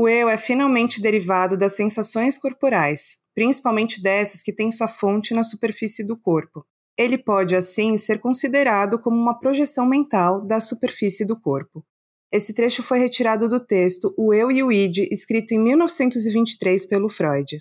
[0.00, 5.42] O eu é finalmente derivado das sensações corporais, principalmente dessas que têm sua fonte na
[5.42, 6.64] superfície do corpo.
[6.96, 11.84] Ele pode, assim, ser considerado como uma projeção mental da superfície do corpo.
[12.32, 17.08] Esse trecho foi retirado do texto O Eu e o Id, escrito em 1923 pelo
[17.08, 17.60] Freud.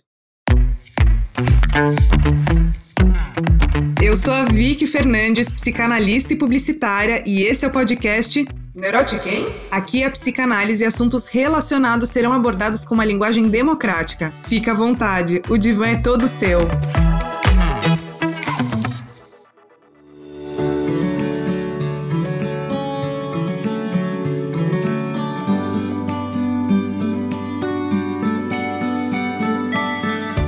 [4.07, 9.53] Eu sou a Vicky Fernandes, psicanalista e publicitária, e esse é o podcast Neurotiquem?
[9.69, 14.33] Aqui a psicanálise e assuntos relacionados serão abordados com uma linguagem democrática.
[14.43, 16.59] Fica à vontade, o divã é todo seu.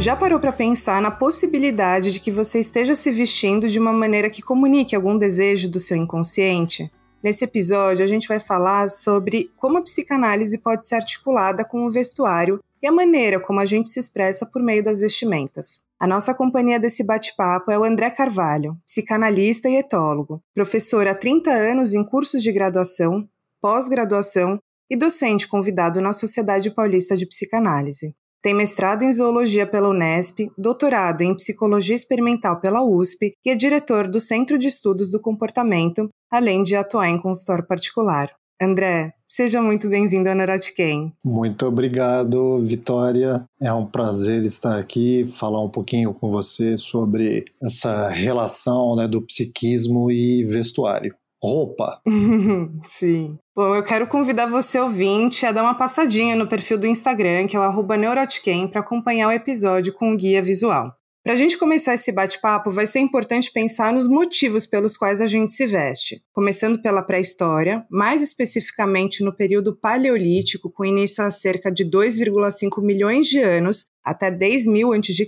[0.10, 4.28] Já parou para pensar na possibilidade de que você esteja se vestindo de uma maneira
[4.28, 6.92] que comunique algum desejo do seu inconsciente?
[7.22, 11.92] Nesse episódio, a gente vai falar sobre como a psicanálise pode ser articulada com o
[11.92, 15.84] vestuário e a maneira como a gente se expressa por meio das vestimentas.
[16.00, 21.52] A nossa companhia desse bate-papo é o André Carvalho, psicanalista e etólogo, professor há 30
[21.52, 23.30] anos em cursos de graduação,
[23.62, 24.58] pós-graduação
[24.90, 28.16] e docente convidado na Sociedade Paulista de Psicanálise.
[28.42, 34.08] Tem mestrado em zoologia pela Unesp, doutorado em psicologia experimental pela USP e é diretor
[34.08, 38.30] do Centro de Estudos do Comportamento, além de atuar em consultório particular.
[38.62, 41.14] André, seja muito bem-vindo ao Neurotiquem.
[41.24, 43.46] Muito obrigado, Vitória.
[43.62, 49.22] É um prazer estar aqui, falar um pouquinho com você sobre essa relação né, do
[49.22, 52.02] psiquismo e vestuário roupa.
[52.86, 53.38] Sim.
[53.56, 57.56] Bom, eu quero convidar você, ouvinte, a dar uma passadinha no perfil do Instagram, que
[57.56, 57.64] é o
[57.98, 60.99] Neurotiquem, para acompanhar o episódio com o guia visual.
[61.22, 65.28] Para a gente começar esse bate-papo, vai ser importante pensar nos motivos pelos quais a
[65.28, 71.70] gente se veste, começando pela pré-história, mais especificamente no período paleolítico, com início há cerca
[71.70, 75.28] de 2,5 milhões de anos, até 10 mil a.C.,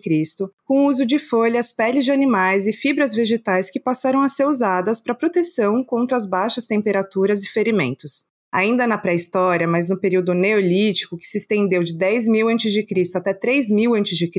[0.64, 4.47] com o uso de folhas, peles de animais e fibras vegetais que passaram a ser
[4.47, 8.31] usadas para proteção contra as baixas temperaturas e ferimentos.
[8.53, 12.85] Ainda na pré-história, mas no período neolítico, que se estendeu de 10 mil a.C.
[13.16, 14.29] até 3 mil a.C.,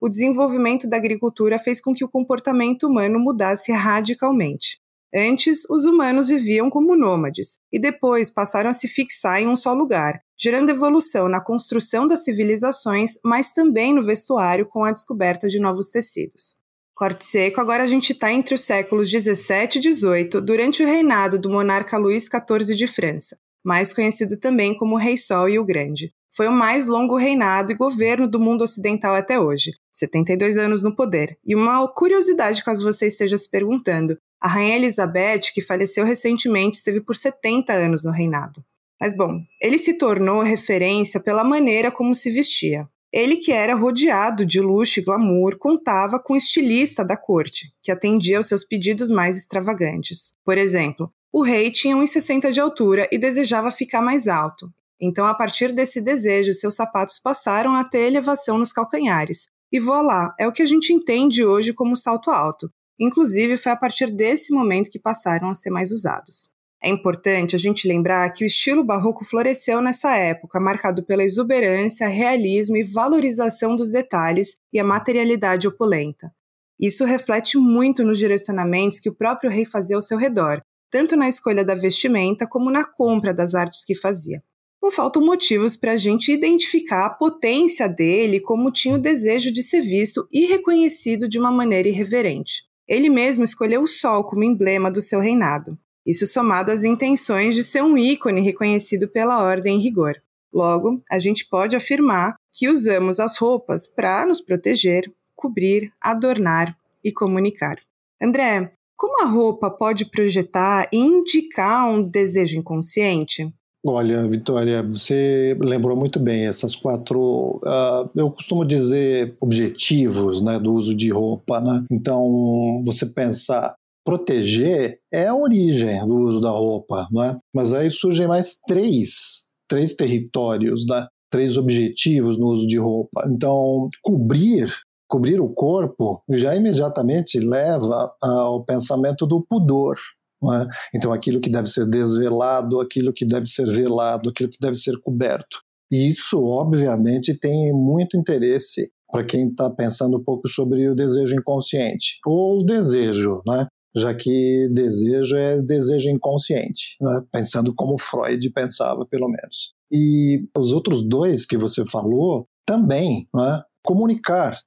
[0.00, 4.78] o desenvolvimento da agricultura fez com que o comportamento humano mudasse radicalmente.
[5.12, 9.72] Antes, os humanos viviam como nômades e depois passaram a se fixar em um só
[9.72, 15.58] lugar, gerando evolução na construção das civilizações, mas também no vestuário com a descoberta de
[15.58, 16.58] novos tecidos.
[16.94, 21.38] Corte seco, agora a gente está entre os séculos 17 e 18, durante o reinado
[21.38, 23.36] do monarca Luís XIV de França
[23.68, 26.10] mais conhecido também como Rei Sol e o Grande.
[26.34, 30.96] Foi o mais longo reinado e governo do mundo ocidental até hoje, 72 anos no
[30.96, 31.36] poder.
[31.44, 37.02] E uma curiosidade, caso você esteja se perguntando: a Rainha Elizabeth, que faleceu recentemente, esteve
[37.02, 38.64] por 70 anos no reinado.
[38.98, 42.88] Mas bom, ele se tornou referência pela maneira como se vestia.
[43.12, 47.92] Ele, que era rodeado de luxo e glamour, contava com um estilista da corte, que
[47.92, 50.36] atendia aos seus pedidos mais extravagantes.
[50.44, 54.72] Por exemplo, o rei tinha 1,60 de altura e desejava ficar mais alto.
[55.00, 59.48] Então, a partir desse desejo, seus sapatos passaram a ter elevação nos calcanhares.
[59.70, 62.70] E voilá, é o que a gente entende hoje como salto alto.
[62.98, 66.50] Inclusive, foi a partir desse momento que passaram a ser mais usados.
[66.82, 72.08] É importante a gente lembrar que o estilo barroco floresceu nessa época, marcado pela exuberância,
[72.08, 76.32] realismo e valorização dos detalhes e a materialidade opulenta.
[76.80, 81.28] Isso reflete muito nos direcionamentos que o próprio rei fazia ao seu redor, tanto na
[81.28, 84.42] escolha da vestimenta como na compra das artes que fazia.
[84.82, 89.62] Não faltam motivos para a gente identificar a potência dele como tinha o desejo de
[89.62, 92.62] ser visto e reconhecido de uma maneira irreverente.
[92.86, 95.78] Ele mesmo escolheu o sol como emblema do seu reinado.
[96.06, 100.14] Isso somado às intenções de ser um ícone reconhecido pela ordem em rigor.
[100.50, 106.74] Logo, a gente pode afirmar que usamos as roupas para nos proteger, cobrir, adornar
[107.04, 107.78] e comunicar.
[108.20, 113.48] André, como a roupa pode projetar e indicar um desejo inconsciente?
[113.86, 120.74] Olha, Vitória, você lembrou muito bem essas quatro, uh, eu costumo dizer, objetivos né, do
[120.74, 121.60] uso de roupa.
[121.60, 121.84] Né?
[121.92, 127.38] Então, você pensar, proteger é a origem do uso da roupa, né?
[127.54, 131.06] mas aí surgem mais três, três territórios, né?
[131.30, 133.28] três objetivos no uso de roupa.
[133.30, 134.68] Então, cobrir
[135.08, 139.96] cobrir o corpo já imediatamente leva ao pensamento do pudor.
[140.44, 140.68] É?
[140.94, 145.00] Então, aquilo que deve ser desvelado, aquilo que deve ser velado, aquilo que deve ser
[145.00, 145.58] coberto.
[145.90, 151.34] E isso, obviamente, tem muito interesse para quem está pensando um pouco sobre o desejo
[151.34, 153.66] inconsciente, ou o desejo, né?
[153.96, 157.22] já que desejo é desejo inconsciente, né?
[157.32, 159.72] pensando como Freud pensava, pelo menos.
[159.90, 163.62] E os outros dois que você falou também, né?
[163.82, 164.58] comunicar.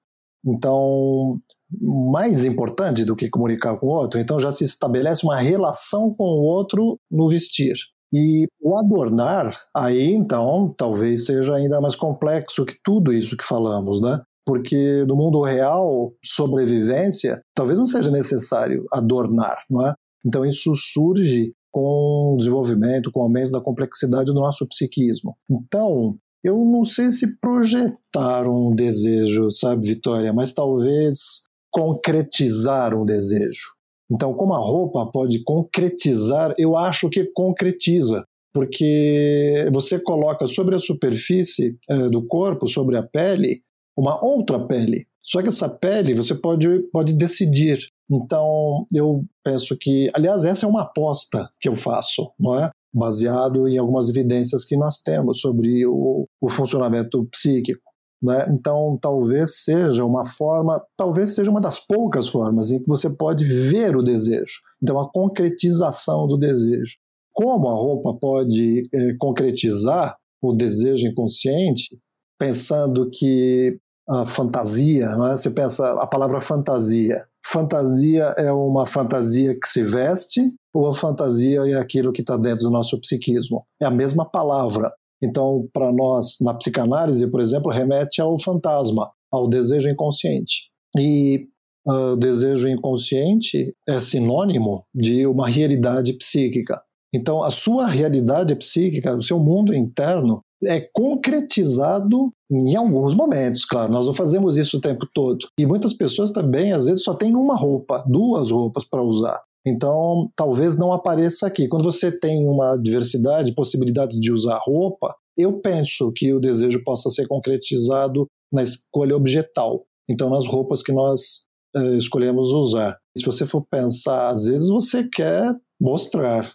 [0.45, 1.39] Então,
[1.79, 6.23] mais importante do que comunicar com o outro, então já se estabelece uma relação com
[6.23, 7.75] o outro no vestir.
[8.13, 14.01] E o adornar, aí então, talvez seja ainda mais complexo que tudo isso que falamos,
[14.01, 14.21] né?
[14.45, 19.93] Porque no mundo real, sobrevivência, talvez não seja necessário adornar, não é?
[20.25, 25.37] Então isso surge com o desenvolvimento, com o aumento da complexidade do nosso psiquismo.
[25.49, 33.67] Então, eu não sei se projetar um desejo, sabe, Vitória, mas talvez concretizar um desejo.
[34.11, 40.79] Então, como a roupa pode concretizar, eu acho que concretiza, porque você coloca sobre a
[40.79, 43.61] superfície é, do corpo, sobre a pele,
[43.97, 45.07] uma outra pele.
[45.23, 47.79] Só que essa pele você pode, pode decidir.
[48.11, 52.69] Então, eu penso que, aliás, essa é uma aposta que eu faço, não é?
[52.93, 57.91] Baseado em algumas evidências que nós temos sobre o, o funcionamento psíquico.
[58.21, 58.45] Né?
[58.49, 63.43] Então, talvez seja uma forma, talvez seja uma das poucas formas em que você pode
[63.43, 64.59] ver o desejo.
[64.81, 66.97] Então, a concretização do desejo.
[67.33, 71.97] Como a roupa pode é, concretizar o desejo inconsciente,
[72.37, 73.79] pensando que
[74.09, 75.37] a fantasia, né?
[75.37, 77.25] você pensa a palavra fantasia.
[77.43, 82.65] Fantasia é uma fantasia que se veste ou a fantasia é aquilo que está dentro
[82.65, 83.65] do nosso psiquismo?
[83.81, 84.91] É a mesma palavra,
[85.21, 90.69] então, para nós, na psicanálise, por exemplo, remete ao fantasma, ao desejo inconsciente.
[90.97, 91.47] E
[91.87, 96.81] uh, o desejo inconsciente é sinônimo de uma realidade psíquica.
[97.13, 103.91] Então, a sua realidade psíquica, o seu mundo interno, é concretizado em alguns momentos, claro.
[103.91, 105.47] Nós não fazemos isso o tempo todo.
[105.59, 109.41] E muitas pessoas também, às vezes, só têm uma roupa, duas roupas para usar.
[109.65, 111.67] Então, talvez não apareça aqui.
[111.67, 117.09] Quando você tem uma diversidade, possibilidade de usar roupa, eu penso que o desejo possa
[117.09, 119.85] ser concretizado na escolha objetal.
[120.09, 121.43] Então, nas roupas que nós
[121.75, 122.97] eh, escolhemos usar.
[123.17, 126.51] Se você for pensar, às vezes você quer mostrar,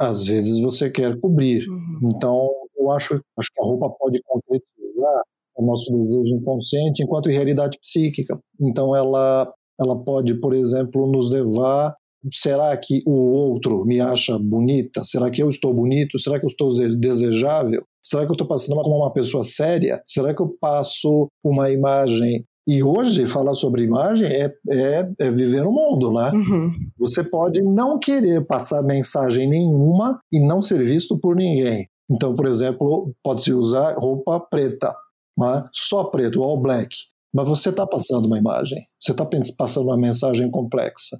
[0.00, 1.68] às vezes você quer cobrir.
[1.68, 2.10] Uhum.
[2.14, 5.22] Então, eu acho, acho que a roupa pode concretizar
[5.56, 8.38] o nosso desejo inconsciente enquanto realidade psíquica.
[8.60, 11.94] Então, ela, ela pode, por exemplo, nos levar
[12.32, 15.02] Será que o outro me acha bonita?
[15.04, 16.18] Será que eu estou bonito?
[16.18, 17.82] Será que eu estou desejável?
[18.04, 20.02] Será que eu estou passando como uma pessoa séria?
[20.06, 22.44] Será que eu passo uma imagem?
[22.66, 26.30] E hoje, falar sobre imagem é, é, é viver no mundo, né?
[26.34, 26.70] Uhum.
[26.98, 31.88] Você pode não querer passar mensagem nenhuma e não ser visto por ninguém.
[32.10, 34.94] Então, por exemplo, pode-se usar roupa preta,
[35.38, 35.64] né?
[35.72, 36.94] só preto, all black.
[37.32, 39.24] Mas você está passando uma imagem, você está
[39.56, 41.16] passando uma mensagem complexa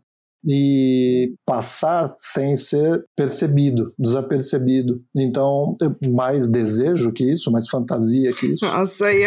[0.46, 5.00] e passar sem ser percebido, desapercebido.
[5.16, 5.76] Então,
[6.10, 8.64] mais desejo que isso, mais fantasia que isso.
[8.64, 9.22] Nossa, aí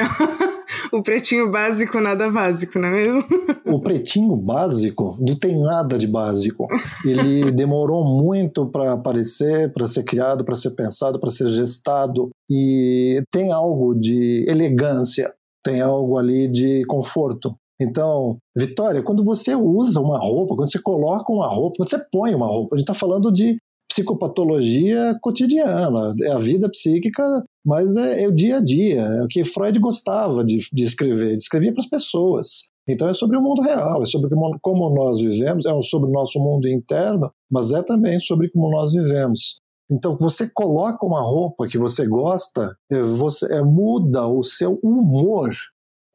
[0.92, 3.24] o pretinho básico nada básico, não é mesmo?
[3.66, 6.68] O pretinho básico não tem nada de básico.
[7.06, 13.24] Ele demorou muito para aparecer, para ser criado, para ser pensado, para ser gestado e
[13.32, 15.34] tem algo de elegância,
[15.64, 17.56] tem algo ali de conforto.
[17.82, 22.34] Então, Vitória, quando você usa uma roupa, quando você coloca uma roupa, quando você põe
[22.34, 23.58] uma roupa, a gente está falando de
[23.90, 27.24] psicopatologia cotidiana, é a vida psíquica,
[27.66, 31.38] mas é, é, o dia a dia, é o que Freud gostava de, de escrever,
[31.38, 32.72] de escrevia para as pessoas.
[32.88, 34.30] Então é sobre o mundo real, é sobre
[34.62, 38.94] como nós vivemos, é sobre o nosso mundo interno, mas é também sobre como nós
[38.94, 39.58] vivemos.
[39.92, 45.54] Então, você coloca uma roupa que você gosta, é, você é, muda o seu humor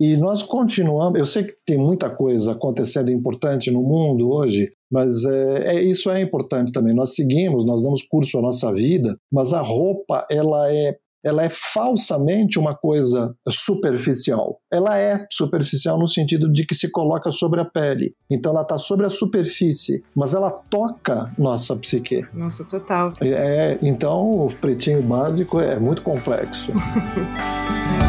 [0.01, 1.19] e nós continuamos.
[1.19, 6.11] Eu sei que tem muita coisa acontecendo importante no mundo hoje, mas é, é, isso
[6.11, 6.95] é importante também.
[6.95, 11.49] Nós seguimos, nós damos curso à nossa vida, mas a roupa ela é ela é
[11.49, 14.61] falsamente uma coisa superficial.
[14.73, 18.15] Ela é superficial no sentido de que se coloca sobre a pele.
[18.31, 22.25] Então ela está sobre a superfície, mas ela toca nossa psique.
[22.33, 23.13] Nossa, total.
[23.21, 26.73] É, então o pretinho básico é muito complexo.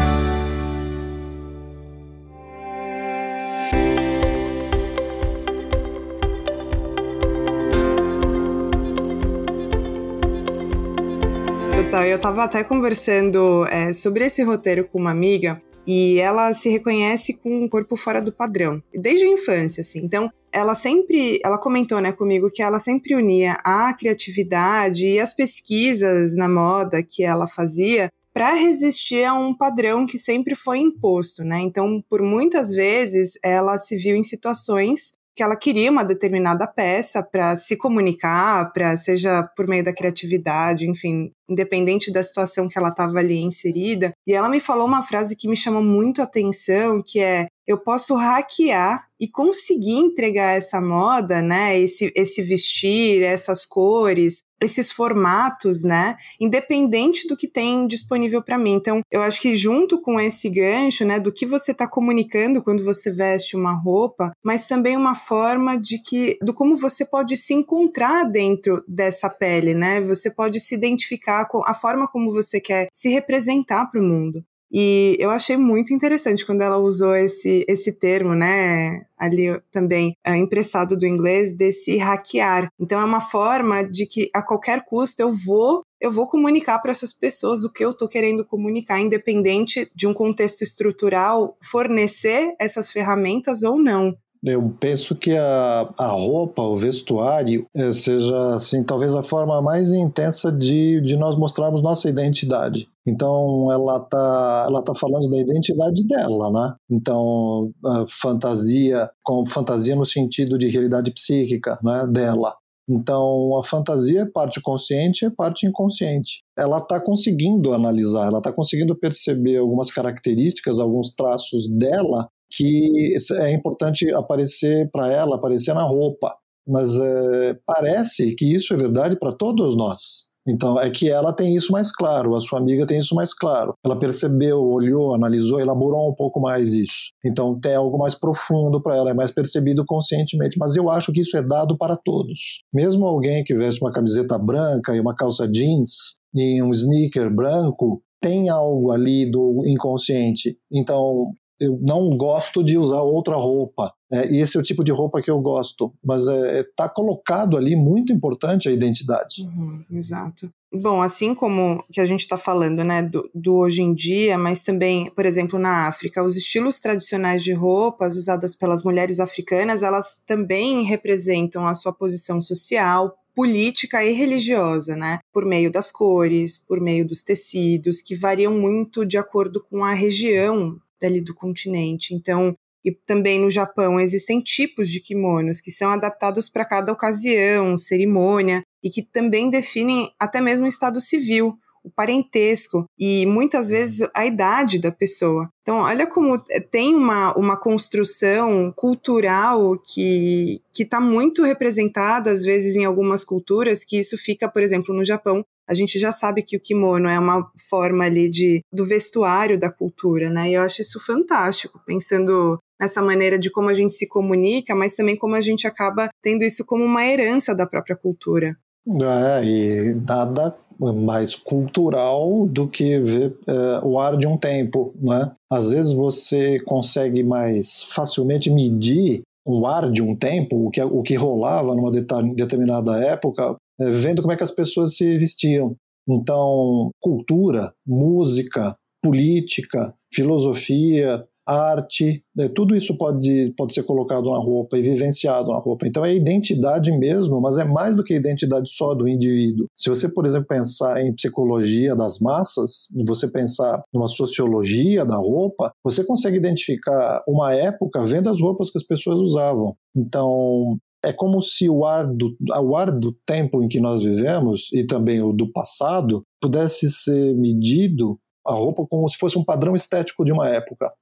[12.10, 17.34] eu estava até conversando é, sobre esse roteiro com uma amiga e ela se reconhece
[17.34, 20.00] com um corpo fora do padrão, desde a infância, assim.
[20.04, 25.32] Então, ela sempre, ela comentou, né, comigo que ela sempre unia a criatividade e as
[25.34, 31.44] pesquisas na moda que ela fazia para resistir a um padrão que sempre foi imposto,
[31.44, 31.60] né?
[31.60, 37.22] Então, por muitas vezes, ela se viu em situações que ela queria uma determinada peça
[37.22, 42.88] para se comunicar, para seja por meio da criatividade, enfim, independente da situação que ela
[42.88, 44.12] estava ali inserida.
[44.26, 47.78] E ela me falou uma frase que me chamou muito a atenção, que é: eu
[47.78, 55.84] posso hackear e conseguir entregar essa moda, né, esse, esse vestir, essas cores, esses formatos,
[55.84, 58.72] né, independente do que tem disponível para mim.
[58.72, 62.82] Então, eu acho que junto com esse gancho, né, do que você está comunicando quando
[62.82, 67.54] você veste uma roupa, mas também uma forma de que do como você pode se
[67.54, 70.00] encontrar dentro dessa pele, né?
[70.00, 74.42] Você pode se identificar com a forma como você quer se representar para o mundo.
[74.72, 79.04] E eu achei muito interessante quando ela usou esse, esse termo, né?
[79.18, 82.68] Ali também é, emprestado do inglês, desse hackear.
[82.78, 86.92] Então é uma forma de que a qualquer custo eu vou eu vou comunicar para
[86.92, 92.90] essas pessoas o que eu estou querendo comunicar, independente de um contexto estrutural fornecer essas
[92.90, 94.16] ferramentas ou não.
[94.42, 99.92] Eu penso que a, a roupa, o vestuário, é, seja, assim, talvez a forma mais
[99.92, 102.88] intensa de, de nós mostrarmos nossa identidade.
[103.06, 106.74] Então, ela está ela tá falando da identidade dela, né?
[106.90, 107.70] Então,
[108.08, 112.54] fantasia, com fantasia no sentido de realidade psíquica, né, dela.
[112.88, 116.42] Então, a fantasia é parte consciente e parte inconsciente.
[116.58, 123.52] Ela está conseguindo analisar, ela está conseguindo perceber algumas características, alguns traços dela que é
[123.52, 126.34] importante aparecer para ela, aparecer na roupa.
[126.66, 130.30] Mas é, parece que isso é verdade para todos nós.
[130.48, 133.74] Então, é que ela tem isso mais claro, a sua amiga tem isso mais claro.
[133.84, 137.12] Ela percebeu, olhou, analisou, elaborou um pouco mais isso.
[137.24, 140.58] Então, tem algo mais profundo para ela, é mais percebido conscientemente.
[140.58, 142.62] Mas eu acho que isso é dado para todos.
[142.72, 148.02] Mesmo alguém que veste uma camiseta branca e uma calça jeans e um sneaker branco,
[148.20, 150.56] tem algo ali do inconsciente.
[150.72, 153.92] Então, eu não gosto de usar outra roupa.
[154.10, 155.92] É, e esse é o tipo de roupa que eu gosto.
[156.02, 159.42] Mas está é, é tá colocado ali muito importante a identidade.
[159.42, 160.50] Uhum, exato.
[160.72, 164.62] Bom, assim como que a gente está falando, né, do, do, hoje em dia, mas
[164.62, 170.16] também, por exemplo, na África, os estilos tradicionais de roupas usadas pelas mulheres africanas, elas
[170.24, 175.18] também representam a sua posição social, política e religiosa, né?
[175.32, 179.92] Por meio das cores, por meio dos tecidos, que variam muito de acordo com a
[179.92, 182.14] região dali do continente.
[182.14, 182.54] Então,
[182.84, 188.62] e também no Japão existem tipos de kimonos que são adaptados para cada ocasião, cerimônia
[188.82, 194.26] e que também definem até mesmo o estado civil, o parentesco e muitas vezes a
[194.26, 195.48] idade da pessoa.
[195.62, 196.38] Então, olha como
[196.70, 203.98] tem uma, uma construção cultural que está muito representada, às vezes, em algumas culturas, que
[203.98, 207.48] isso fica, por exemplo, no Japão, a gente já sabe que o kimono é uma
[207.68, 210.50] forma ali de, do vestuário da cultura, né?
[210.50, 214.96] E eu acho isso fantástico, pensando nessa maneira de como a gente se comunica, mas
[214.96, 218.56] também como a gente acaba tendo isso como uma herança da própria cultura.
[218.88, 225.30] É, e nada mais cultural do que ver é, o ar de um tempo, né?
[225.52, 231.02] Às vezes você consegue mais facilmente medir o ar de um tempo, o que, o
[231.02, 233.56] que rolava numa determinada época,
[233.88, 235.76] vendo como é que as pessoas se vestiam.
[236.08, 244.78] Então, cultura, música, política, filosofia, arte, né, tudo isso pode, pode ser colocado na roupa
[244.78, 245.86] e vivenciado na roupa.
[245.86, 249.66] Então é identidade mesmo, mas é mais do que identidade só do indivíduo.
[249.76, 255.72] Se você, por exemplo, pensar em psicologia das massas, você pensar numa sociologia da roupa,
[255.84, 259.74] você consegue identificar uma época vendo as roupas que as pessoas usavam.
[259.96, 264.70] Então, é como se o ar do, o ar do tempo em que nós vivemos
[264.72, 269.74] e também o do passado pudesse ser medido a roupa como se fosse um padrão
[269.74, 270.92] estético de uma época.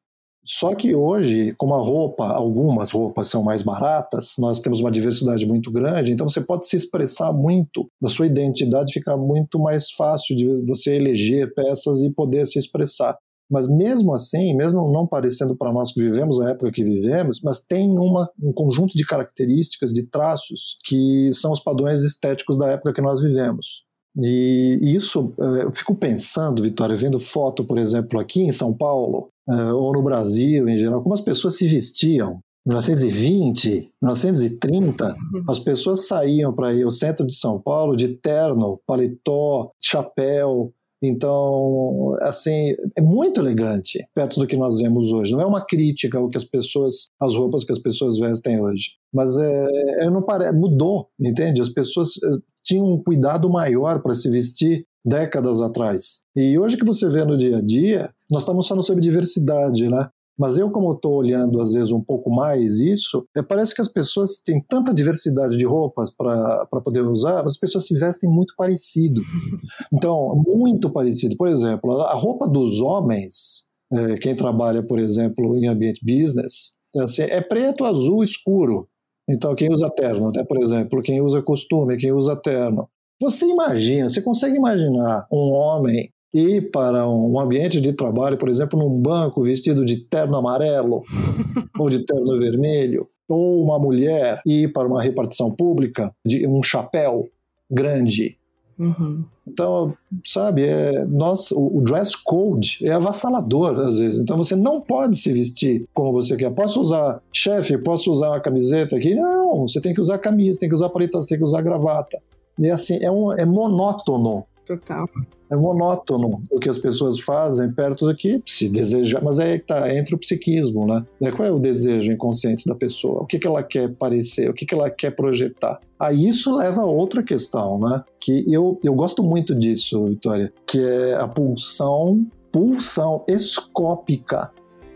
[0.45, 5.47] Só que hoje, como a roupa, algumas roupas são mais baratas, nós temos uma diversidade
[5.47, 10.35] muito grande, então você pode se expressar muito, da sua identidade fica muito mais fácil
[10.35, 13.19] de você eleger peças e poder se expressar.
[13.51, 17.61] Mas mesmo assim, mesmo não parecendo para nós que vivemos a época que vivemos, mas
[17.61, 22.93] tem uma, um conjunto de características, de traços, que são os padrões estéticos da época
[22.93, 23.87] que nós vivemos.
[24.17, 29.29] E isso, eh, eu fico pensando, Vitória, vendo foto, por exemplo, aqui em São Paulo,
[29.49, 32.41] eh, ou no Brasil em geral, como as pessoas se vestiam.
[32.67, 35.17] 1920, 1930,
[35.49, 40.71] as pessoas saíam para ir ao centro de São Paulo de terno, paletó, chapéu,
[41.03, 45.33] então, assim, é muito elegante perto do que nós vemos hoje.
[45.33, 48.97] Não é uma crítica ao que as pessoas, as roupas que as pessoas vestem hoje,
[49.13, 49.67] mas é,
[50.05, 50.51] é não pare...
[50.53, 51.61] mudou, entende?
[51.61, 56.25] As pessoas eh, tinham um cuidado maior para se vestir décadas atrás.
[56.37, 60.09] E hoje que você vê no dia a dia, nós estamos falando sobre diversidade, né?
[60.39, 63.89] Mas eu, como estou olhando às vezes um pouco mais isso, é, parece que as
[63.89, 68.55] pessoas têm tanta diversidade de roupas para poder usar, mas as pessoas se vestem muito
[68.57, 69.21] parecido.
[69.97, 71.37] Então, muito parecido.
[71.37, 77.03] Por exemplo, a roupa dos homens, é, quem trabalha, por exemplo, em ambiente business, é
[77.03, 78.87] assim, é preto, azul, escuro.
[79.29, 82.89] Então, quem usa terno, até por exemplo, quem usa costume, quem usa terno.
[83.21, 88.79] Você imagina, você consegue imaginar um homem ir para um ambiente de trabalho, por exemplo,
[88.79, 91.03] num banco vestido de terno amarelo
[91.79, 97.29] ou de terno vermelho, ou uma mulher ir para uma repartição pública de um chapéu
[97.71, 98.37] grande.
[98.79, 99.25] Uhum.
[99.47, 99.93] Então,
[100.25, 104.21] sabe, é, nós, o, o dress code é avassalador às vezes.
[104.21, 106.51] Então você não pode se vestir como você quer.
[106.53, 109.15] Posso usar, chefe, posso usar uma camiseta aqui?
[109.15, 112.21] Não, você tem que usar camisa, tem que usar paletó, tem que usar gravata.
[112.59, 114.45] E assim, é, um, é monótono.
[114.65, 115.09] Total
[115.51, 119.95] é monótono o que as pessoas fazem perto daqui, se desejar, mas é que tá,
[119.95, 121.05] entra o psiquismo, né?
[121.23, 123.23] É, qual é o desejo inconsciente da pessoa?
[123.23, 124.51] O que, que ela quer parecer?
[124.51, 125.81] O que, que ela quer projetar?
[125.99, 128.05] Aí isso leva a outra questão, né?
[128.21, 134.51] Que eu, eu gosto muito disso, Vitória, que é a pulsão, pulsão escópica.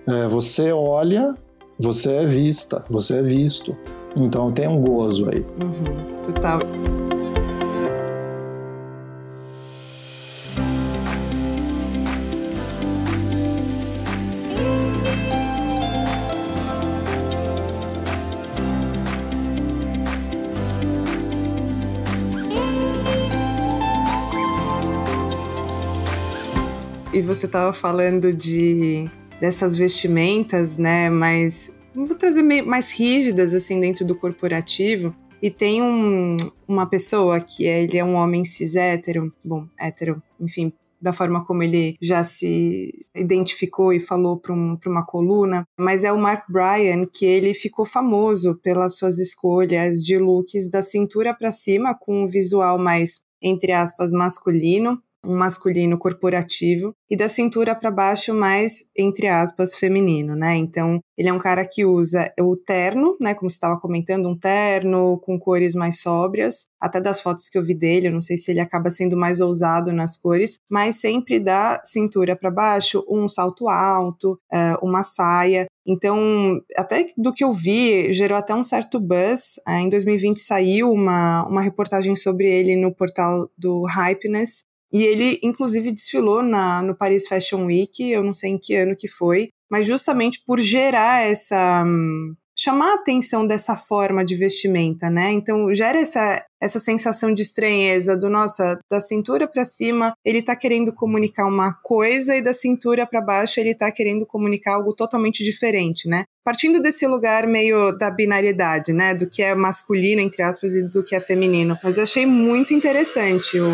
[0.07, 1.35] É, você olha,
[1.79, 3.77] você é vista, você é visto.
[4.21, 5.41] Então tem um gozo aí.
[5.41, 6.61] Uhum, total.
[27.23, 29.09] Você estava falando de
[29.41, 35.15] dessas vestimentas, né, mais vou trazer mais rígidas assim dentro do corporativo.
[35.41, 36.37] E tem um,
[36.69, 41.45] uma pessoa que é, ele é um homem cis hétero, bom, hétero, enfim, da forma
[41.45, 46.45] como ele já se identificou e falou para um, uma coluna, mas é o Mark
[46.49, 52.23] Bryan, que ele ficou famoso pelas suas escolhas de looks da cintura para cima, com
[52.23, 59.27] um visual mais, entre aspas, masculino, masculino corporativo, e da cintura para baixo mais, entre
[59.27, 60.57] aspas, feminino, né?
[60.57, 63.35] Então, ele é um cara que usa o terno, né?
[63.35, 67.75] Como estava comentando, um terno com cores mais sóbrias, até das fotos que eu vi
[67.75, 71.81] dele, eu não sei se ele acaba sendo mais ousado nas cores, mas sempre da
[71.85, 75.67] cintura para baixo, um salto alto, eh, uma saia.
[75.87, 79.61] Então, até do que eu vi, gerou até um certo buzz.
[79.69, 85.39] Eh, em 2020 saiu uma, uma reportagem sobre ele no portal do Hypeness, e ele,
[85.43, 89.49] inclusive, desfilou na, no Paris Fashion Week, eu não sei em que ano que foi,
[89.71, 91.83] mas justamente por gerar essa.
[91.87, 95.33] Um, chamar a atenção dessa forma de vestimenta, né?
[95.33, 100.55] Então gera essa, essa sensação de estranheza do nossa, da cintura para cima, ele tá
[100.55, 105.43] querendo comunicar uma coisa e da cintura para baixo ele tá querendo comunicar algo totalmente
[105.43, 106.25] diferente, né?
[106.45, 111.03] Partindo desse lugar meio da binariedade, né, do que é masculino entre aspas e do
[111.03, 111.79] que é feminino.
[111.83, 113.71] Mas eu achei muito interessante o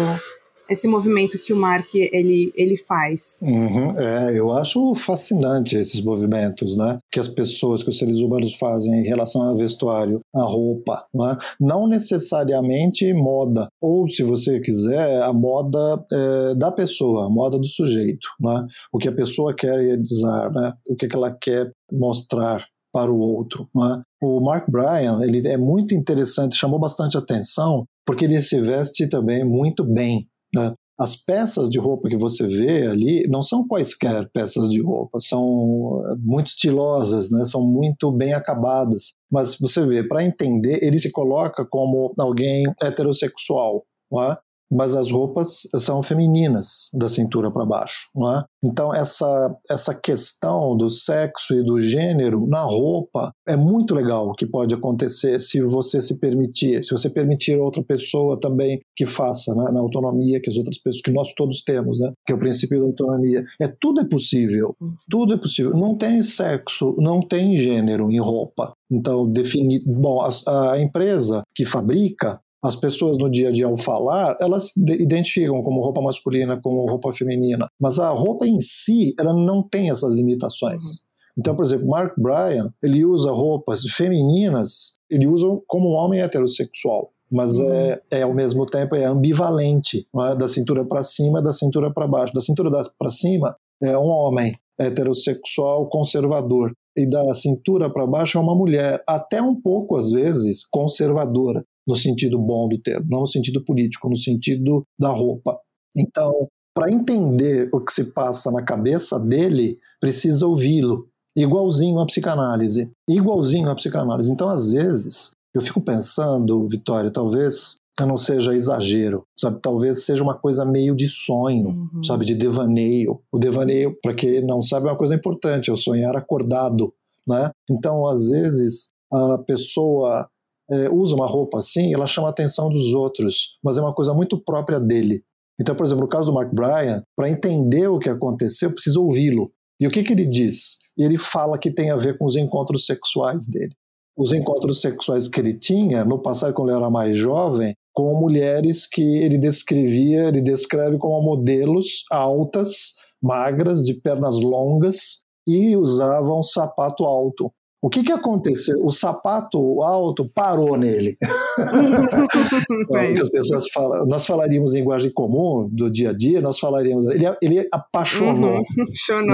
[0.68, 3.40] esse movimento que o Mark ele, ele faz.
[3.42, 6.98] Uhum, é, eu acho fascinante esses movimentos, né?
[7.10, 11.36] Que as pessoas, que os seres humanos fazem em relação ao vestuário, a roupa, né?
[11.60, 17.66] não necessariamente moda, ou se você quiser, a moda é, da pessoa, a moda do
[17.66, 18.66] sujeito, né?
[18.92, 20.72] O que a pessoa quer realizar, né?
[20.88, 23.68] O que, que ela quer mostrar para o outro.
[23.74, 24.02] Né?
[24.22, 29.44] O Mark Bryan ele é muito interessante, chamou bastante atenção porque ele se veste também
[29.44, 30.26] muito bem.
[30.54, 30.72] Né?
[30.98, 36.02] As peças de roupa que você vê ali não são quaisquer peças de roupa, são
[36.06, 37.44] eh, muito estilosas, né?
[37.44, 39.12] são muito bem acabadas.
[39.30, 43.84] Mas você vê, para entender, ele se coloca como alguém heterossexual.
[44.12, 44.38] É?
[44.70, 48.44] Mas as roupas são femininas da cintura para baixo, não é?
[48.62, 54.46] Então essa essa questão do sexo e do gênero na roupa é muito legal que
[54.46, 59.70] pode acontecer se você se permitir, se você permitir outra pessoa também que faça, né,
[59.72, 62.80] na autonomia que as outras pessoas que nós todos temos, né, que é o princípio
[62.80, 63.44] da autonomia.
[63.60, 64.74] É tudo é possível,
[65.08, 65.72] tudo é possível.
[65.72, 68.72] Não tem sexo, não tem gênero em roupa.
[68.90, 69.82] Então, definir.
[69.86, 74.76] Bom, a, a, empresa que fabrica as pessoas no dia a dia ao falar, elas
[74.76, 79.90] identificam como roupa masculina, como roupa feminina, mas a roupa em si, ela não tem
[79.90, 80.82] essas limitações.
[80.82, 81.08] Uhum.
[81.38, 87.12] Então, por exemplo, Mark Bryan, ele usa roupas femininas, ele usa como um homem heterossexual,
[87.30, 87.72] mas uhum.
[87.72, 90.34] é, é ao mesmo tempo é ambivalente, é?
[90.34, 92.34] da cintura para cima, da cintura para baixo.
[92.34, 98.40] Da cintura para cima é um homem heterossexual conservador e da cintura para baixo é
[98.40, 103.26] uma mulher, até um pouco às vezes conservadora no sentido bom do termo, não no
[103.26, 105.58] sentido político, no sentido da roupa.
[105.96, 111.08] Então, para entender o que se passa na cabeça dele, precisa ouvi-lo.
[111.34, 114.30] igualzinho à psicanálise, igualzinho à psicanálise.
[114.30, 119.58] Então, às vezes, eu fico pensando, Vitória, talvez não seja exagero, sabe?
[119.60, 122.02] Talvez seja uma coisa meio de sonho, uhum.
[122.02, 122.24] sabe?
[122.24, 123.20] De devaneio.
[123.32, 126.94] O devaneio, para quem não sabe, é uma coisa importante, é o sonhar acordado,
[127.26, 127.50] né?
[127.68, 130.28] Então, às vezes, a pessoa
[130.70, 134.12] é, usa uma roupa assim, ela chama a atenção dos outros, mas é uma coisa
[134.12, 135.22] muito própria dele.
[135.60, 139.50] Então, por exemplo, no caso do Mark Bryan, para entender o que aconteceu, precisa ouvi-lo.
[139.80, 140.78] E o que, que ele diz?
[140.96, 143.74] Ele fala que tem a ver com os encontros sexuais dele.
[144.16, 148.86] Os encontros sexuais que ele tinha no passado, quando ele era mais jovem, com mulheres
[148.88, 157.04] que ele descrevia, ele descreve como modelos altas, magras, de pernas longas e usavam sapato
[157.04, 157.50] alto.
[157.80, 158.84] O que, que aconteceu?
[158.84, 161.16] O sapato alto parou nele.
[162.92, 167.08] é as pessoas falam, nós falaríamos em linguagem comum do dia a dia, nós falaríamos.
[167.10, 168.58] Ele, ele apaixonou.
[168.58, 168.86] Uhum.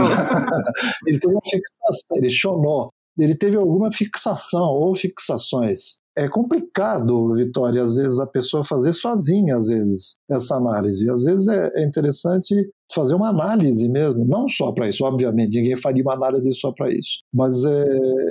[1.07, 2.91] ele teve uma fixação, ele chonou.
[3.19, 9.57] Ele teve alguma fixação ou fixações é complicado, Vitória, às vezes a pessoa fazer sozinha,
[9.57, 11.09] às vezes, essa análise.
[11.11, 12.55] Às vezes é, é interessante
[12.93, 16.93] fazer uma análise mesmo, não só para isso, obviamente, ninguém faria uma análise só para
[16.95, 17.85] isso, mas é,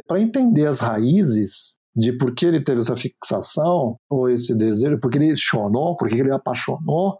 [0.07, 5.11] para entender as raízes de por que ele teve essa fixação ou esse desejo, por
[5.11, 7.19] que ele chonou, por que ele apaixonou,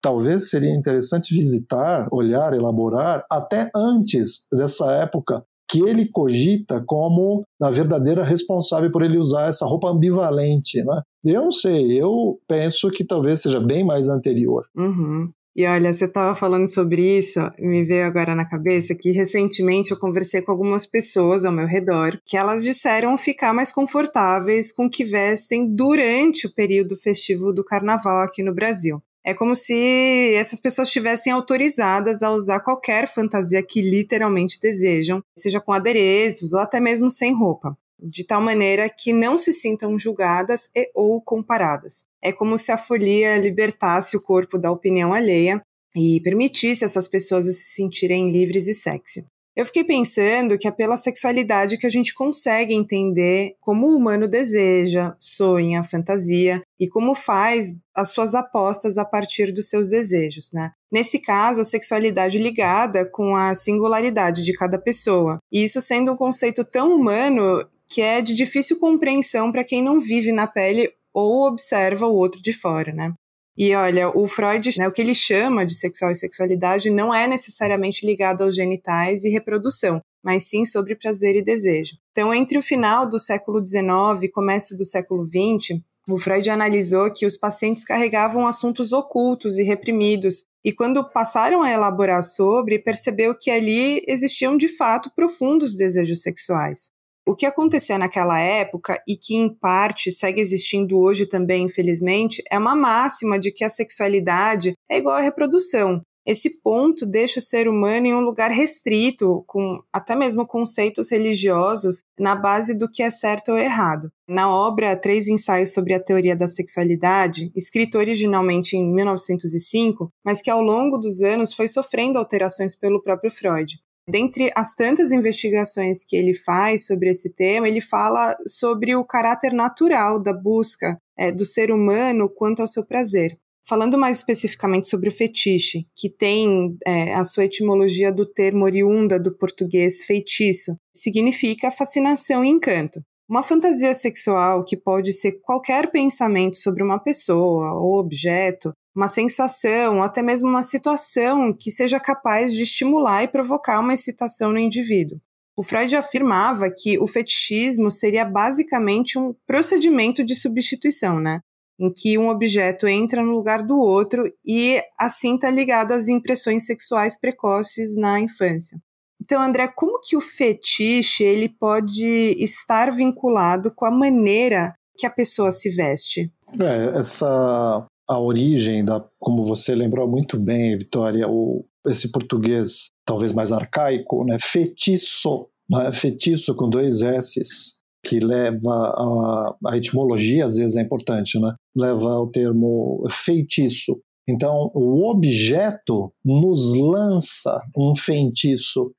[0.00, 7.68] talvez seria interessante visitar, olhar, elaborar até antes dessa época que ele cogita como a
[7.68, 10.82] verdadeira responsável por ele usar essa roupa ambivalente.
[10.84, 11.02] Né?
[11.24, 14.64] Eu não sei, eu penso que talvez seja bem mais anterior.
[14.76, 15.30] Uhum.
[15.56, 19.96] E olha, você estava falando sobre isso, me veio agora na cabeça que recentemente eu
[19.96, 24.90] conversei com algumas pessoas ao meu redor que elas disseram ficar mais confortáveis com o
[24.90, 29.00] que vestem durante o período festivo do carnaval aqui no Brasil.
[29.26, 35.60] É como se essas pessoas estivessem autorizadas a usar qualquer fantasia que literalmente desejam, seja
[35.60, 40.68] com adereços ou até mesmo sem roupa, de tal maneira que não se sintam julgadas
[40.76, 42.04] e ou comparadas.
[42.22, 45.62] É como se a folia libertasse o corpo da opinião alheia
[45.96, 49.24] e permitisse essas pessoas se sentirem livres e sexy.
[49.56, 54.26] Eu fiquei pensando que é pela sexualidade que a gente consegue entender como o humano
[54.26, 60.72] deseja, sonha, fantasia e como faz as suas apostas a partir dos seus desejos, né?
[60.90, 65.38] Nesse caso, a sexualidade ligada com a singularidade de cada pessoa.
[65.52, 70.00] E isso sendo um conceito tão humano que é de difícil compreensão para quem não
[70.00, 73.14] vive na pele ou observa o outro de fora, né?
[73.56, 77.26] E olha, o Freud, né, o que ele chama de sexual e sexualidade não é
[77.26, 81.96] necessariamente ligado aos genitais e reprodução, mas sim sobre prazer e desejo.
[82.10, 87.10] Então, entre o final do século XIX e começo do século XX, o Freud analisou
[87.10, 93.34] que os pacientes carregavam assuntos ocultos e reprimidos, e quando passaram a elaborar sobre, percebeu
[93.34, 96.90] que ali existiam de fato profundos desejos sexuais.
[97.26, 102.58] O que acontecia naquela época e que em parte segue existindo hoje também, infelizmente, é
[102.58, 106.02] uma máxima de que a sexualidade é igual à reprodução.
[106.26, 112.02] Esse ponto deixa o ser humano em um lugar restrito, com até mesmo conceitos religiosos
[112.18, 114.10] na base do que é certo ou errado.
[114.26, 120.50] Na obra Três Ensaios sobre a Teoria da Sexualidade, escrito originalmente em 1905, mas que
[120.50, 123.78] ao longo dos anos foi sofrendo alterações pelo próprio Freud.
[124.08, 129.52] Dentre as tantas investigações que ele faz sobre esse tema, ele fala sobre o caráter
[129.52, 133.38] natural da busca é, do ser humano quanto ao seu prazer.
[133.66, 139.18] Falando mais especificamente sobre o fetiche, que tem é, a sua etimologia do termo oriunda
[139.18, 143.00] do português feitiço, significa fascinação e encanto.
[143.26, 149.96] Uma fantasia sexual que pode ser qualquer pensamento sobre uma pessoa ou objeto, uma sensação,
[149.96, 154.58] ou até mesmo uma situação que seja capaz de estimular e provocar uma excitação no
[154.58, 155.18] indivíduo.
[155.56, 161.40] O Freud afirmava que o fetichismo seria basicamente um procedimento de substituição, né?
[161.80, 166.66] Em que um objeto entra no lugar do outro e assim está ligado às impressões
[166.66, 168.78] sexuais precoces na infância.
[169.24, 175.10] Então, André, como que o fetiche ele pode estar vinculado com a maneira que a
[175.10, 176.30] pessoa se veste?
[176.60, 183.32] É, essa a origem da, como você lembrou muito bem, Vitória, o, esse português talvez
[183.32, 184.36] mais arcaico, né?
[184.38, 185.90] Fetiço, né?
[185.90, 191.54] fetiço com dois S's, que leva a, a etimologia às vezes é importante, né?
[191.74, 193.98] Leva ao termo feitiço.
[194.28, 198.92] Então, o objeto nos lança um feitiço.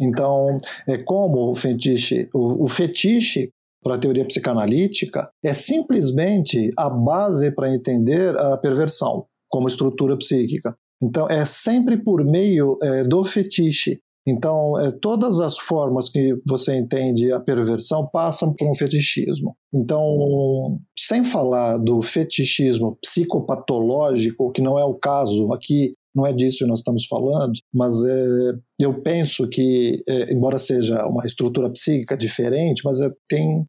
[0.00, 0.56] Então,
[0.88, 3.50] é como o fetiche, o, o fetiche
[3.82, 10.76] para a teoria psicanalítica é simplesmente a base para entender a perversão como estrutura psíquica.
[11.02, 13.98] Então, é sempre por meio é, do fetiche.
[14.28, 19.56] Então, é, todas as formas que você entende a perversão passam por um fetichismo.
[19.74, 26.58] Então, sem falar do fetichismo psicopatológico, que não é o caso aqui, não é disso
[26.58, 32.16] que nós estamos falando, mas é, eu penso que, é, embora seja uma estrutura psíquica
[32.16, 33.64] diferente, mas é, tem,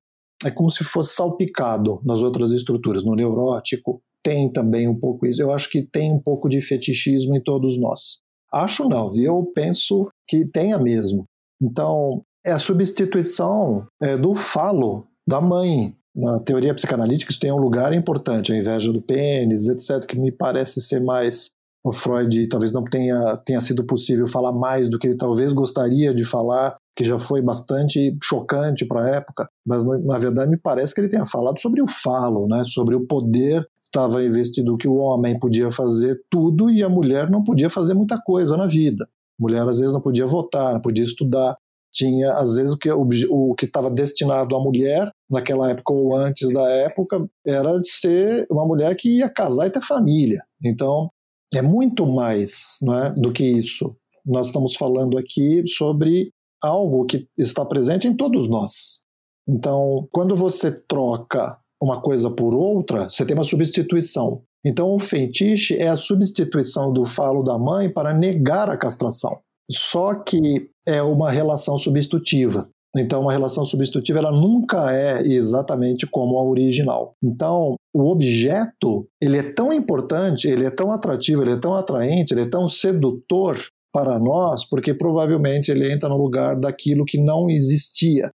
[0.45, 3.03] é como se fosse salpicado nas outras estruturas.
[3.03, 5.41] No neurótico tem também um pouco isso.
[5.41, 8.19] Eu acho que tem um pouco de fetichismo em todos nós.
[8.53, 11.25] Acho não, eu penso que tenha mesmo.
[11.61, 15.95] Então, é a substituição é, do falo da mãe.
[16.13, 20.29] Na teoria psicanalítica, isso tem um lugar importante, a inveja do pênis, etc., que me
[20.29, 21.51] parece ser mais.
[21.83, 26.13] O Freud talvez não tenha, tenha sido possível falar mais do que ele talvez gostaria
[26.13, 30.93] de falar, que já foi bastante chocante para a época, mas na verdade me parece
[30.93, 34.95] que ele tenha falado sobre o falo, né, sobre o poder estava investido que o
[34.95, 39.03] homem podia fazer tudo e a mulher não podia fazer muita coisa na vida.
[39.03, 41.57] A mulher às vezes não podia votar, não podia estudar.
[41.93, 46.51] Tinha, às vezes, o que o que estava destinado à mulher, naquela época ou antes
[46.53, 50.41] da época, era de ser uma mulher que ia casar e ter família.
[50.63, 51.09] Então,
[51.53, 53.95] é muito mais não é, do que isso.
[54.25, 59.01] Nós estamos falando aqui sobre algo que está presente em todos nós.
[59.47, 64.43] Então, quando você troca uma coisa por outra, você tem uma substituição.
[64.63, 69.41] Então, o feitiço é a substituição do falo da mãe para negar a castração.
[69.69, 72.69] Só que é uma relação substitutiva.
[72.95, 77.15] Então, uma relação substitutiva ela nunca é exatamente como a original.
[77.23, 82.33] Então, o objeto ele é tão importante, ele é tão atrativo, ele é tão atraente,
[82.33, 83.57] ele é tão sedutor
[83.93, 88.29] para nós, porque provavelmente ele entra no lugar daquilo que não existia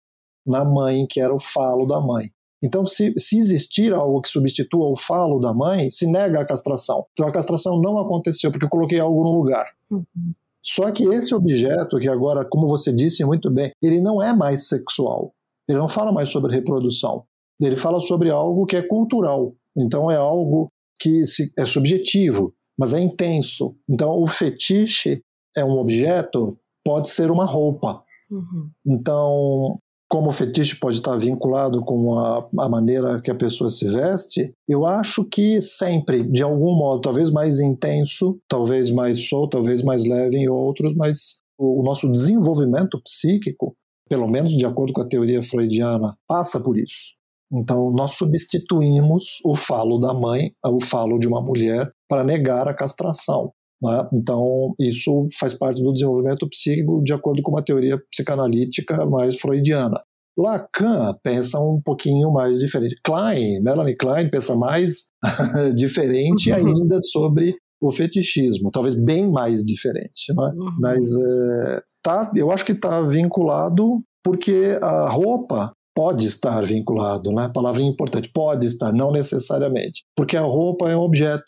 [0.46, 2.30] na mãe, que era o falo da mãe.
[2.64, 7.06] Então, se, se existir algo que substitua o falo da mãe, se nega a castração.
[7.14, 9.68] Então, a castração não aconteceu porque eu coloquei algo no lugar.
[9.92, 10.34] Uhum.
[10.66, 14.68] Só que esse objeto, que agora, como você disse muito bem, ele não é mais
[14.68, 15.32] sexual.
[15.70, 17.24] Ele não fala mais sobre reprodução.
[17.62, 19.54] Ele fala sobre algo que é cultural.
[19.78, 20.68] Então, é algo
[21.00, 21.22] que
[21.58, 23.76] é subjetivo, mas é intenso.
[23.88, 25.22] Então, o fetiche
[25.56, 28.04] é um objeto, pode ser uma roupa.
[28.32, 28.70] Uhum.
[28.86, 33.88] Então, como o fetiche pode estar vinculado com a, a, maneira que a pessoa se
[33.88, 39.82] veste, eu acho que sempre, de algum modo, talvez mais intenso, talvez mais solto, talvez
[39.84, 43.76] mais leve em outros, mas o, o nosso desenvolvimento psíquico,
[44.08, 47.16] pelo menos de acordo com a teoria freudiana, passa por isso.
[47.52, 52.74] Então, nós substituímos o falo da mãe, o falo de uma mulher, para negar a
[52.74, 53.52] castração.
[53.86, 54.08] Né?
[54.14, 60.02] Então, isso faz parte do desenvolvimento psíquico de acordo com uma teoria psicanalítica mais freudiana.
[60.38, 62.96] Lacan pensa um pouquinho mais diferente.
[63.04, 65.12] Klein, Melanie Klein pensa mais
[65.76, 66.58] diferente uhum.
[66.58, 70.34] ainda sobre o fetichismo, talvez bem mais diferente.
[70.36, 70.52] Né?
[70.56, 70.78] Uhum.
[70.80, 77.50] Mas é, tá, eu acho que está vinculado porque a roupa pode estar vinculado, né?
[77.54, 81.46] Palavra importante, pode estar, não necessariamente, porque a roupa é um objeto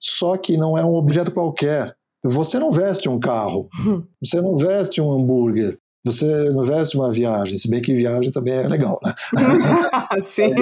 [0.00, 1.94] só que não é um objeto qualquer.
[2.24, 3.68] Você não veste um carro,
[4.22, 8.54] você não veste um hambúrguer, você não veste uma viagem, se bem que viagem também
[8.54, 9.14] é legal, né?
[10.22, 10.52] Sim.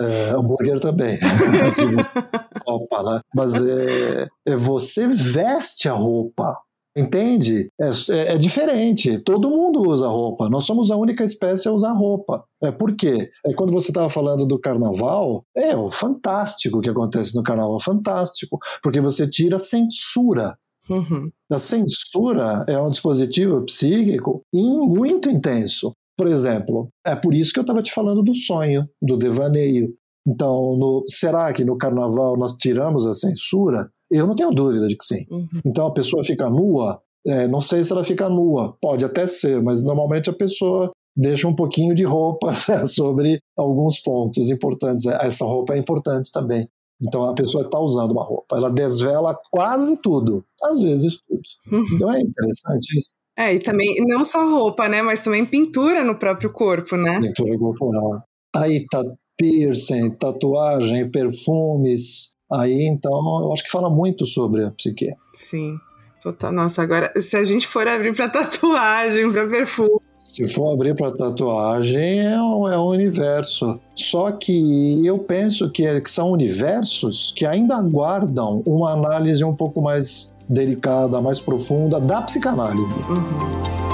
[0.00, 1.18] É, é, hambúrguer também.
[2.66, 3.20] Opa, né?
[3.34, 6.56] Mas é, é, você veste a roupa.
[6.96, 7.68] Entende?
[7.80, 9.18] É, é, é, diferente.
[9.20, 10.50] Todo mundo usa roupa.
[10.50, 12.44] Nós somos a única espécie a usar roupa.
[12.62, 13.30] É por quê?
[13.46, 18.58] É quando você estava falando do carnaval, é o fantástico que acontece no carnaval, fantástico,
[18.82, 20.56] porque você tira censura.
[20.90, 21.30] Uhum.
[21.50, 25.94] A censura é um dispositivo psíquico muito intenso.
[26.16, 29.94] Por exemplo, é por isso que eu estava te falando do sonho, do devaneio.
[30.26, 33.90] Então, no, será que no carnaval nós tiramos a censura?
[34.12, 35.26] Eu não tenho dúvida de que sim.
[35.30, 35.48] Uhum.
[35.64, 39.62] Então a pessoa fica nua, é, não sei se ela fica nua, pode até ser,
[39.62, 42.52] mas normalmente a pessoa deixa um pouquinho de roupa
[42.86, 45.06] sobre alguns pontos importantes.
[45.06, 46.68] É, essa roupa é importante também.
[47.04, 51.42] Então a pessoa está usando uma roupa, ela desvela quase tudo, às vezes tudo.
[51.72, 51.84] Uhum.
[51.94, 53.10] Então é interessante isso.
[53.36, 57.18] É, e também não só roupa, né, mas também pintura no próprio corpo, né?
[57.20, 58.22] Pintura corporal.
[58.54, 59.02] Aí tá
[59.38, 65.14] piercing, tatuagem, perfumes, Aí, então, eu acho que fala muito sobre a psique.
[65.34, 65.78] Sim.
[66.22, 66.52] Total.
[66.52, 70.00] Nossa, agora, se a gente for abrir para tatuagem, para perfume.
[70.16, 73.80] Se for abrir para tatuagem, é um, é um universo.
[73.94, 79.82] Só que eu penso que, que são universos que ainda aguardam uma análise um pouco
[79.82, 83.00] mais delicada, mais profunda da psicanálise.
[83.00, 83.91] Uhum.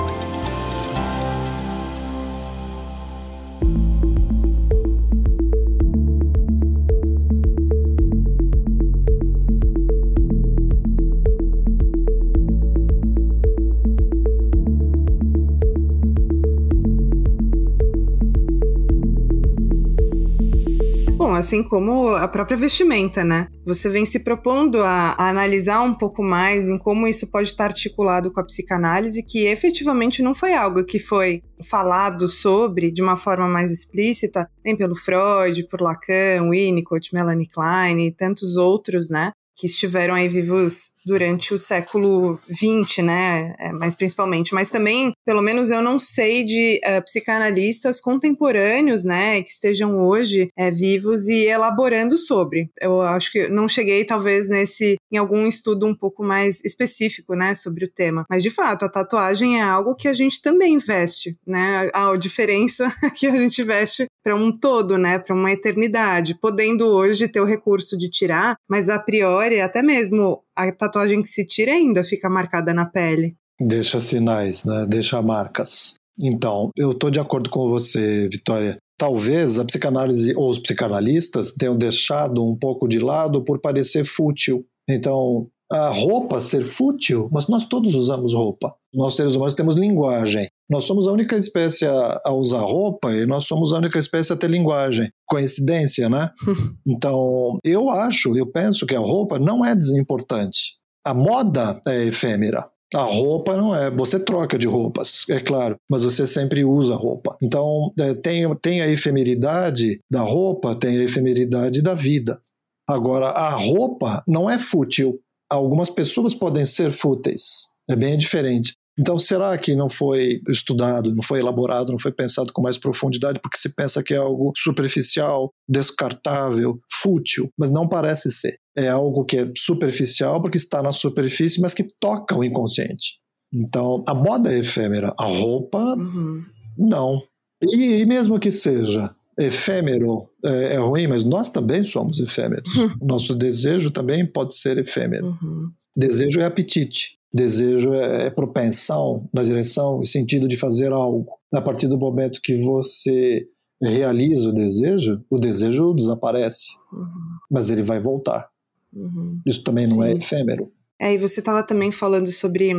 [21.38, 23.48] Assim como a própria vestimenta, né?
[23.64, 27.64] Você vem se propondo a, a, analisar um pouco mais em como isso pode estar
[27.64, 33.16] articulado com a psicanálise, que efetivamente não foi algo que foi falado sobre de uma
[33.16, 39.32] forma mais explícita, nem pelo Freud, por Lacan, Winnicott, Melanie Klein e tantos outros, né?
[39.58, 43.54] Que estiveram aí vivos durante o século XX, né?
[43.58, 49.42] É, mas principalmente, mas também, pelo menos eu não sei de uh, psicanalistas contemporâneos, né,
[49.42, 52.70] que estejam hoje é, vivos e elaborando sobre.
[52.78, 57.54] Eu acho que não cheguei talvez nesse em algum estudo um pouco mais específico, né,
[57.54, 58.26] sobre o tema.
[58.28, 61.90] Mas de fato, a tatuagem é algo que a gente também veste, né?
[61.94, 66.86] A, a diferença que a gente veste para um todo, né, para uma eternidade, podendo
[66.86, 71.44] hoje ter o recurso de tirar, mas a priori até mesmo a tatuagem que se
[71.44, 73.36] tira ainda fica marcada na pele.
[73.60, 74.86] Deixa sinais, né?
[74.88, 75.94] Deixa marcas.
[76.22, 78.76] Então, eu estou de acordo com você, Vitória.
[78.98, 84.64] Talvez a psicanálise ou os psicanalistas tenham deixado um pouco de lado por parecer fútil.
[84.88, 88.74] Então, a roupa ser fútil, mas nós todos usamos roupa.
[88.92, 90.48] Nós seres humanos temos linguagem.
[90.68, 94.32] Nós somos a única espécie a, a, usar roupa e nós somos a única espécie
[94.32, 95.10] a ter linguagem.
[95.26, 96.30] Coincidência, né?
[96.86, 100.78] então, eu acho, eu penso que a roupa não é desimportante.
[101.04, 102.68] A moda é efêmera.
[102.94, 103.90] A roupa não é.
[103.90, 107.36] Você troca de roupas, é claro, mas você sempre usa roupa.
[107.42, 112.40] Então, é, tem, tem a efemeridade da roupa, tem a efemeridade da vida.
[112.88, 115.20] Agora, a roupa não é fútil.
[115.50, 117.68] Algumas pessoas podem ser fúteis.
[117.88, 118.72] É bem diferente.
[118.98, 123.38] Então, será que não foi estudado, não foi elaborado, não foi pensado com mais profundidade,
[123.40, 128.58] porque se pensa que é algo superficial, descartável, fútil, mas não parece ser.
[128.76, 133.18] É algo que é superficial porque está na superfície, mas que toca o inconsciente.
[133.54, 136.42] Então, a moda é efêmera, a roupa, uhum.
[136.76, 137.22] não.
[137.62, 142.70] E, e, mesmo que seja efêmero, é, é, ruim, mas nós também somos efêmeros.
[143.00, 145.26] Nosso desejo também pode ser efêmero.
[145.42, 145.70] Uhum.
[145.96, 147.18] Desejo é apetite.
[147.32, 151.26] Desejo é, é propensão na direção e sentido de fazer algo.
[151.52, 153.46] A partir do momento que você
[153.80, 157.06] realiza o desejo, o desejo desaparece, uhum.
[157.50, 158.48] mas ele vai voltar.
[158.92, 159.40] Uhum.
[159.46, 160.14] Isso também não é Sim.
[160.14, 160.72] é efêmero.
[161.00, 162.72] É, e você estava também falando sobre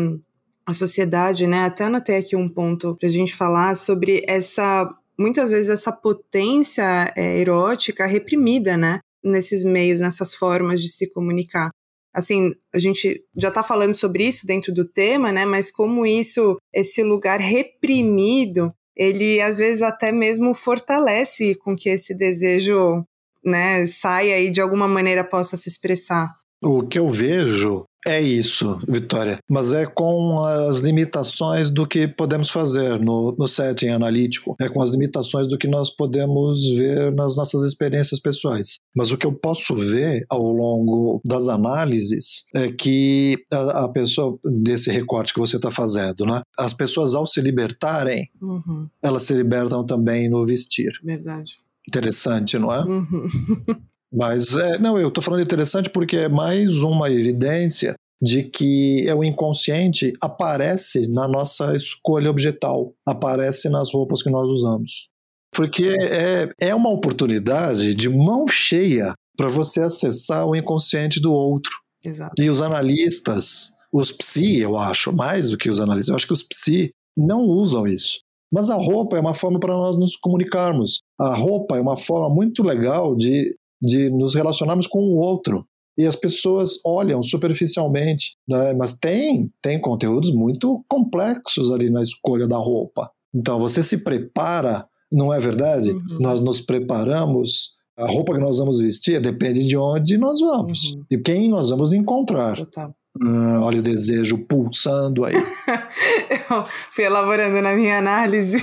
[0.65, 1.62] a sociedade, né?
[1.62, 7.13] Até anotei aqui um ponto para a gente falar sobre essa, muitas vezes, essa potência
[7.15, 8.99] é, erótica reprimida, né?
[9.23, 11.69] Nesses meios, nessas formas de se comunicar
[12.13, 15.45] assim, a gente já está falando sobre isso dentro do tema, né?
[15.45, 22.13] Mas como isso, esse lugar reprimido, ele às vezes até mesmo fortalece com que esse
[22.13, 23.03] desejo,
[23.43, 26.36] né, saia e de alguma maneira possa se expressar.
[26.62, 32.50] O que eu vejo é isso, Vitória, mas é com as limitações do que podemos
[32.50, 37.36] fazer no, no setting analítico, é com as limitações do que nós podemos ver nas
[37.36, 38.80] nossas experiências pessoais.
[38.96, 44.40] Mas o que eu posso ver ao longo das análises é que a, a pessoa,
[44.46, 46.42] desse recorte que você está fazendo, né?
[46.58, 48.88] As pessoas, ao se libertarem, uhum.
[49.04, 50.92] elas se libertam também no vestir.
[51.04, 51.60] Verdade.
[51.88, 52.80] Interessante, não é?
[52.84, 53.28] Uhum.
[54.12, 59.15] Mas, é, não, eu estou falando interessante porque é mais uma evidência de que é
[59.15, 65.10] o inconsciente aparece na nossa escolha objetal, aparece nas roupas que nós usamos.
[65.54, 71.72] Porque é, é uma oportunidade de mão cheia para você acessar o inconsciente do outro.
[72.06, 72.41] Exato.
[72.41, 76.34] E os analistas, os psi, eu acho, mais do que os analistas, eu acho que
[76.34, 78.19] os psi não usam isso.
[78.52, 81.00] Mas a roupa é uma forma para nós nos comunicarmos.
[81.19, 85.65] A roupa é uma forma muito legal de de nos relacionarmos com o outro.
[85.98, 88.74] E as pessoas olham superficialmente, né?
[88.74, 93.12] mas tem, tem conteúdos muito complexos ali na escolha da roupa.
[93.36, 95.92] Então você se prepara, não é verdade?
[95.92, 96.20] Uhum.
[96.20, 101.04] Nós nos preparamos a roupa que nós vamos vestir depende de onde nós vamos uhum.
[101.12, 102.56] e quem nós vamos encontrar.
[102.56, 102.96] Total.
[103.22, 105.36] Hum, olha o desejo pulsando aí.
[105.36, 108.58] Eu fui elaborando na minha análise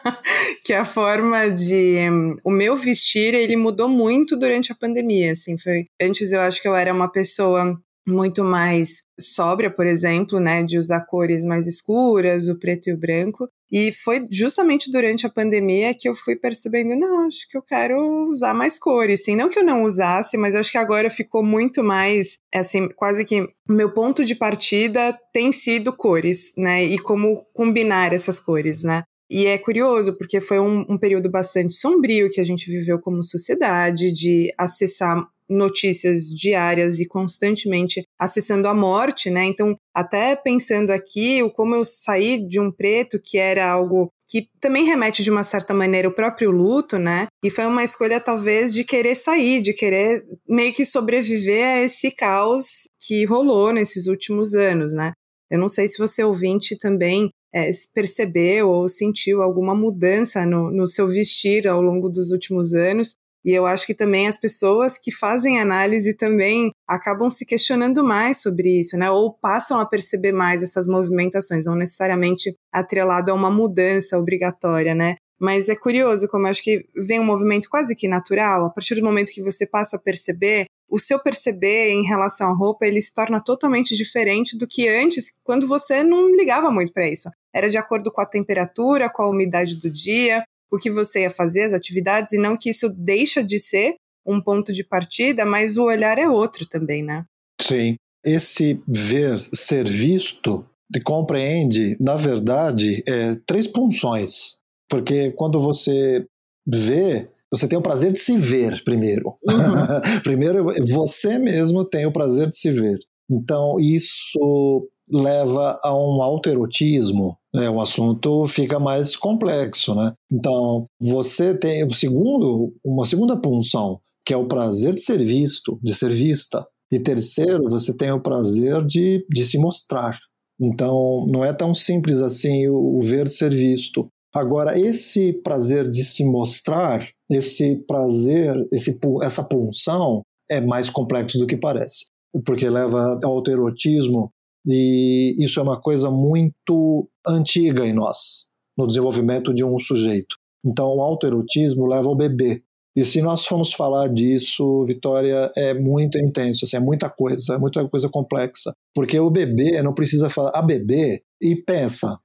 [0.64, 5.56] que a forma de um, o meu vestir ele mudou muito durante a pandemia, assim,
[5.58, 7.74] foi antes eu acho que eu era uma pessoa
[8.06, 12.98] muito mais sóbria, por exemplo, né, de usar cores mais escuras, o preto e o
[12.98, 13.48] branco.
[13.70, 18.28] E foi justamente durante a pandemia que eu fui percebendo, não, acho que eu quero
[18.28, 21.82] usar mais cores, assim, não que eu não usasse, mas acho que agora ficou muito
[21.82, 28.12] mais, assim, quase que meu ponto de partida tem sido cores, né, e como combinar
[28.12, 29.02] essas cores, né.
[29.30, 33.22] E é curioso, porque foi um, um período bastante sombrio que a gente viveu como
[33.22, 39.44] sociedade, de acessar notícias diárias e constantemente acessando a morte, né?
[39.44, 44.48] Então, até pensando aqui, o como eu saí de um preto que era algo que
[44.60, 47.26] também remete de uma certa maneira o próprio luto, né?
[47.42, 52.10] E foi uma escolha talvez de querer sair, de querer meio que sobreviver a esse
[52.10, 55.12] caos que rolou nesses últimos anos, né?
[55.50, 60.86] Eu não sei se você ouvinte também é, percebeu ou sentiu alguma mudança no, no
[60.86, 63.14] seu vestir ao longo dos últimos anos.
[63.44, 68.42] E eu acho que também as pessoas que fazem análise também acabam se questionando mais
[68.42, 69.10] sobre isso, né?
[69.10, 75.16] Ou passam a perceber mais essas movimentações, não necessariamente atrelado a uma mudança obrigatória, né?
[75.40, 78.96] Mas é curioso como eu acho que vem um movimento quase que natural, a partir
[78.96, 83.00] do momento que você passa a perceber, o seu perceber em relação à roupa, ele
[83.00, 87.28] se torna totalmente diferente do que antes, quando você não ligava muito para isso.
[87.54, 91.30] Era de acordo com a temperatura, com a umidade do dia, o que você ia
[91.30, 93.94] fazer, as atividades, e não que isso deixa de ser
[94.26, 97.24] um ponto de partida, mas o olhar é outro também, né?
[97.60, 97.96] Sim.
[98.24, 100.66] Esse ver, ser visto,
[101.04, 104.58] compreende, na verdade, é, três funções.
[104.88, 106.26] Porque quando você
[106.66, 109.38] vê, você tem o prazer de se ver primeiro.
[109.48, 110.20] Uhum.
[110.22, 112.98] primeiro, você mesmo tem o prazer de se ver.
[113.30, 120.12] Então, isso leva a um autoerotismo, né, o assunto fica mais complexo, né?
[120.30, 125.78] Então, você tem o segundo, uma segunda punção, que é o prazer de ser visto,
[125.82, 126.66] de ser vista.
[126.92, 130.18] E terceiro, você tem o prazer de, de se mostrar.
[130.60, 134.08] Então, não é tão simples assim o, o ver ser visto.
[134.34, 141.46] Agora, esse prazer de se mostrar, esse prazer, esse, essa punção, é mais complexo do
[141.46, 142.06] que parece.
[142.44, 144.30] Porque leva ao autoerotismo
[144.68, 150.36] e isso é uma coisa muito antiga em nós, no desenvolvimento de um sujeito.
[150.64, 152.62] Então, o autoerotismo leva ao bebê.
[152.94, 157.58] E se nós formos falar disso, Vitória, é muito intenso, assim, é muita coisa, é
[157.58, 158.72] muita coisa complexa.
[158.94, 162.18] Porque o bebê não precisa falar a bebê e pensa,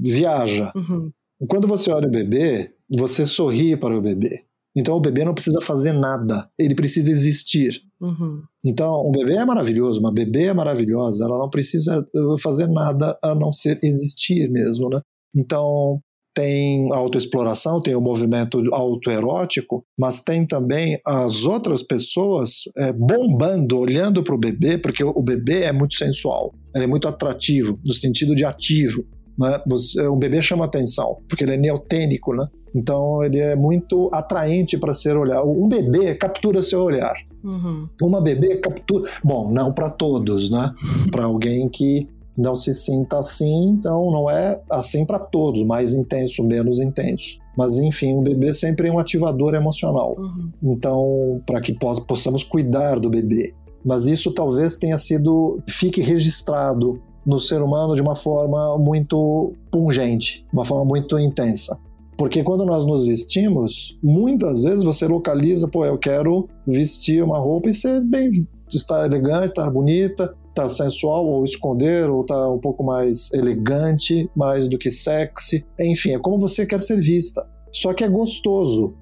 [0.00, 0.72] viaja.
[0.74, 1.12] Uhum.
[1.48, 4.44] Quando você olha o bebê, você sorri para o bebê.
[4.74, 7.80] Então o bebê não precisa fazer nada, ele precisa existir.
[8.00, 8.42] Uhum.
[8.64, 12.06] Então um bebê é maravilhoso, uma bebê é maravilhosa, ela não precisa
[12.42, 15.00] fazer nada a não ser existir mesmo, né?
[15.34, 16.00] Então
[16.36, 23.78] tem a autoexploração, tem o movimento autoerótico, mas tem também as outras pessoas é, bombando,
[23.78, 27.94] olhando para o bebê, porque o bebê é muito sensual, ele é muito atrativo, no
[27.94, 29.02] sentido de ativo.
[29.38, 29.58] Né?
[29.66, 32.46] Você, um bebê chama atenção, porque ele é neotênico, né?
[32.74, 35.48] Então ele é muito atraente para ser olhado.
[35.48, 37.14] Um bebê captura seu olhar.
[37.42, 37.88] Uhum.
[38.02, 39.10] Uma bebê captura.
[39.22, 40.72] Bom, não para todos, né?
[41.10, 46.44] para alguém que não se sinta assim, então não é assim para todos, mais intenso,
[46.44, 47.38] menos intenso.
[47.56, 50.14] Mas enfim, um bebê sempre é um ativador emocional.
[50.18, 50.50] Uhum.
[50.62, 51.74] Então, para que
[52.06, 53.54] possamos cuidar do bebê.
[53.84, 60.44] Mas isso talvez tenha sido, fique registrado no ser humano de uma forma muito pungente,
[60.52, 61.80] uma forma muito intensa.
[62.16, 67.68] Porque quando nós nos vestimos, muitas vezes você localiza, pô, eu quero vestir uma roupa
[67.68, 72.82] e ser bem, estar elegante, estar bonita, estar sensual, ou esconder, ou estar um pouco
[72.82, 75.66] mais elegante, mais do que sexy.
[75.78, 77.46] Enfim, é como você quer ser vista.
[77.70, 78.94] Só que é gostoso.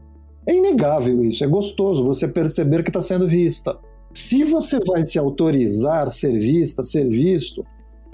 [0.46, 3.78] É inegável isso, é gostoso você perceber que está sendo vista.
[4.12, 7.64] Se você vai se autorizar ser vista, ser visto,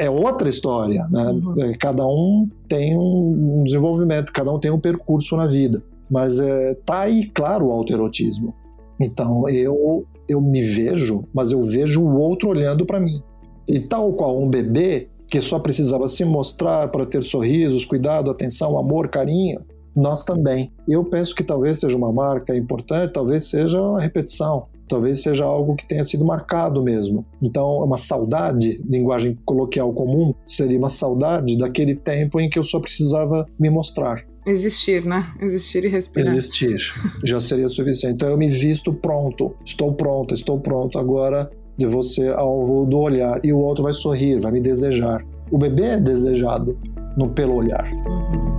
[0.00, 1.24] é outra história, né?
[1.26, 1.62] Uhum.
[1.62, 5.82] É, cada um tem um desenvolvimento, cada um tem um percurso na vida.
[6.10, 8.54] Mas é, tá aí, claro, o autoerotismo.
[8.98, 13.22] Então eu, eu me vejo, mas eu vejo o outro olhando para mim.
[13.68, 18.78] E tal qual um bebê que só precisava se mostrar para ter sorrisos, cuidado, atenção,
[18.78, 19.60] amor, carinho,
[19.94, 20.72] nós também.
[20.88, 25.76] Eu penso que talvez seja uma marca importante, talvez seja uma repetição talvez seja algo
[25.76, 27.24] que tenha sido marcado mesmo.
[27.40, 32.64] Então, é uma saudade, linguagem coloquial comum, seria uma saudade daquele tempo em que eu
[32.64, 34.24] só precisava me mostrar.
[34.44, 35.32] Existir, né?
[35.40, 36.34] Existir e respirar.
[36.34, 36.78] Existir.
[37.22, 38.14] Já seria suficiente.
[38.14, 39.54] Então eu me visto pronto.
[39.64, 40.98] Estou pronto, estou pronto.
[40.98, 41.50] Agora
[41.88, 43.40] vou ser alvo do olhar.
[43.44, 45.24] E o outro vai sorrir, vai me desejar.
[45.50, 46.78] O bebê é desejado
[47.16, 47.84] no, pelo olhar.
[47.92, 48.49] Uhum.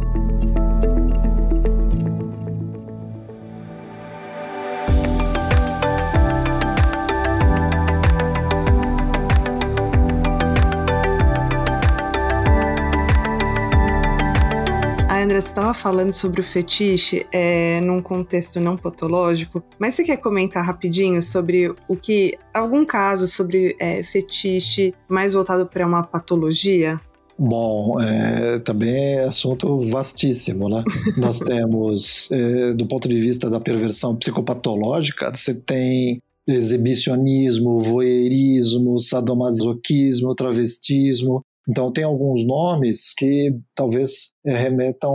[15.49, 21.21] Estava falando sobre o fetiche é, num contexto não patológico, mas você quer comentar rapidinho
[21.21, 22.37] sobre o que.
[22.53, 26.99] algum caso sobre é, fetiche mais voltado para uma patologia?
[27.37, 30.83] Bom, é, também é assunto vastíssimo, né?
[31.17, 40.35] Nós temos, é, do ponto de vista da perversão psicopatológica, você tem exibicionismo, voyeurismo, sadomasoquismo,
[40.35, 45.14] travestismo, Então, tem alguns nomes que talvez é, remetam.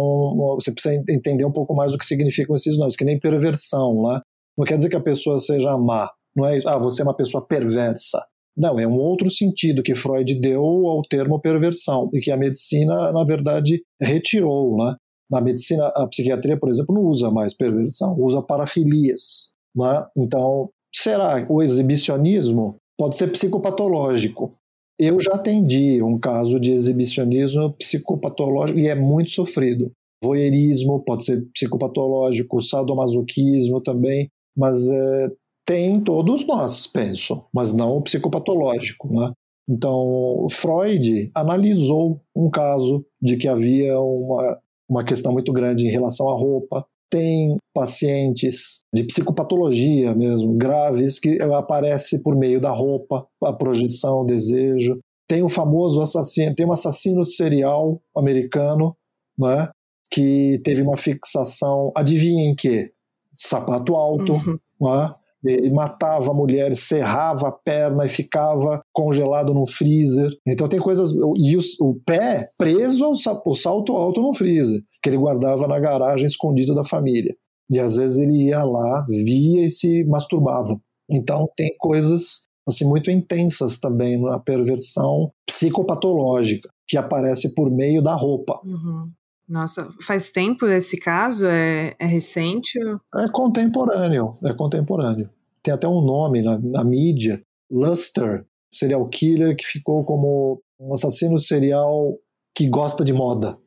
[0.55, 4.21] Você precisa entender um pouco mais o que significam esses nomes, que nem perversão, né?
[4.57, 6.11] Não quer dizer que a pessoa seja má.
[6.35, 8.25] Não é isso, ah, você é uma pessoa perversa.
[8.57, 13.13] Não, é um outro sentido que Freud deu ao termo perversão e que a medicina,
[13.13, 14.77] na verdade, retirou.
[14.77, 14.95] Né?
[15.31, 19.55] Na medicina, a psiquiatria, por exemplo, não usa mais perversão, usa parafilias.
[19.75, 20.07] Né?
[20.17, 24.55] Então, será o exibicionismo pode ser psicopatológico?
[24.99, 29.93] Eu já atendi um caso de exibicionismo psicopatológico e é muito sofrido.
[30.23, 35.31] Voyeurismo pode ser psicopatológico, sadomasoquismo também, mas é,
[35.67, 39.13] tem todos nós, penso, mas não o psicopatológico.
[39.13, 39.33] Né?
[39.69, 46.31] Então, Freud analisou um caso de que havia uma, uma questão muito grande em relação
[46.31, 46.87] à roupa.
[47.11, 54.27] Tem pacientes de psicopatologia mesmo, graves, que aparece por meio da roupa, a projeção, o
[54.27, 54.99] desejo.
[55.29, 58.97] Tem o famoso assassino, tem um assassino serial americano,
[59.39, 59.69] né,
[60.11, 62.93] que teve uma fixação, adivinhem que?
[63.33, 64.59] Sapato alto, uhum.
[64.81, 70.31] né, ele matava a mulher, serrava a perna e ficava congelado no freezer.
[70.47, 71.13] Então tem coisas.
[71.13, 75.79] E o, o pé preso ao o salto alto no freezer, que ele guardava na
[75.79, 77.35] garagem escondido da família.
[77.71, 80.77] E às vezes ele ia lá, via e se masturbava.
[81.09, 88.15] Então tem coisas assim muito intensas também na perversão psicopatológica que aparece por meio da
[88.15, 88.61] roupa.
[88.65, 89.11] Uhum.
[89.49, 91.47] Nossa, faz tempo esse caso?
[91.47, 92.79] É, é recente?
[93.15, 95.31] É contemporâneo, é contemporâneo
[95.67, 101.37] tem até um nome na, na mídia, Luster, serial killer que ficou como um assassino
[101.39, 102.17] serial
[102.57, 103.59] que gosta de moda.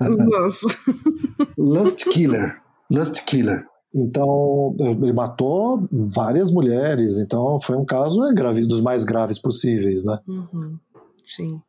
[0.00, 0.66] Nossa.
[1.56, 2.60] Lust Killer.
[2.90, 3.64] Lust Killer.
[3.94, 10.04] Então, ele matou várias mulheres, então foi um caso é, grave, dos mais graves possíveis,
[10.04, 10.18] né?
[10.28, 10.78] Uhum.
[11.22, 11.60] Sim,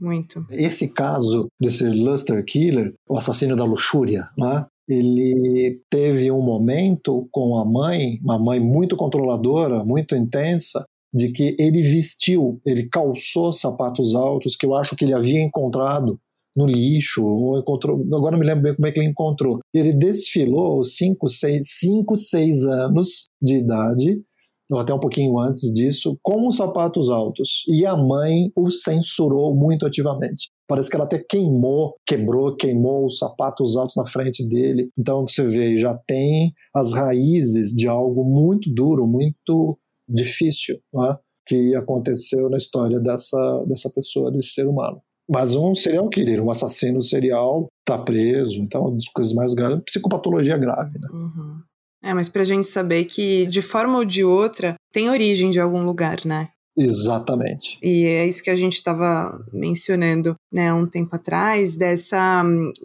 [0.00, 0.44] muito.
[0.50, 4.66] Esse caso desse Luster Killer, o assassino da luxúria, né?
[4.88, 11.54] ele teve um momento com a mãe, uma mãe muito controladora, muito intensa, de que
[11.58, 16.18] ele vestiu, ele calçou sapatos altos que eu acho que ele havia encontrado
[16.56, 19.58] no lixo, ou encontrou, agora não me lembro bem como é que ele encontrou.
[19.74, 24.22] Ele desfilou 5, 6, 5, 6 anos de idade
[24.70, 27.64] ou até um pouquinho antes disso, com os sapatos altos.
[27.68, 30.50] E a mãe o censurou muito ativamente.
[30.66, 34.88] Parece que ela até queimou, quebrou, queimou os sapatos altos na frente dele.
[34.98, 39.78] Então você vê, já tem as raízes de algo muito duro, muito
[40.08, 41.16] difícil, né?
[41.46, 45.02] que aconteceu na história dessa, dessa pessoa, desse ser humano.
[45.28, 50.56] Mas um serial killer, um assassino serial, está preso, então, as coisas mais graves, psicopatologia
[50.56, 51.08] grave, né?
[51.12, 51.60] Uhum.
[52.02, 55.82] É, mas pra gente saber que, de forma ou de outra, tem origem de algum
[55.82, 56.50] lugar, né?
[56.76, 57.78] Exatamente.
[57.82, 62.42] E é isso que a gente estava mencionando, né, um tempo atrás, dessa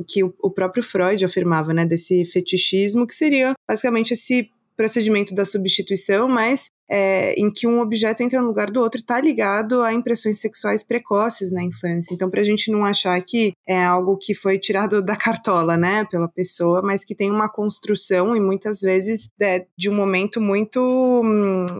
[0.07, 5.43] que o, o próprio Freud afirmava, né, desse fetichismo que seria basicamente esse procedimento da
[5.43, 9.93] substituição, mas é, em que um objeto entra no lugar do outro está ligado a
[9.93, 12.13] impressões sexuais precoces na infância.
[12.13, 16.05] Então, para a gente não achar que é algo que foi tirado da cartola, né,
[16.09, 20.79] pela pessoa, mas que tem uma construção e muitas vezes é, de um momento muito,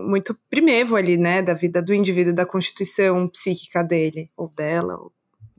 [0.06, 5.10] muito primevo ali, né, da vida do indivíduo, da constituição psíquica dele ou dela, ou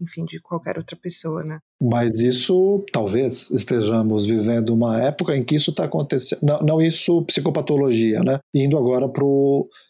[0.01, 1.59] enfim, de qualquer outra pessoa, né?
[1.81, 6.39] Mas isso, talvez estejamos vivendo uma época em que isso está acontecendo.
[6.43, 8.39] Não, não, isso psicopatologia, né?
[8.53, 9.23] Indo agora para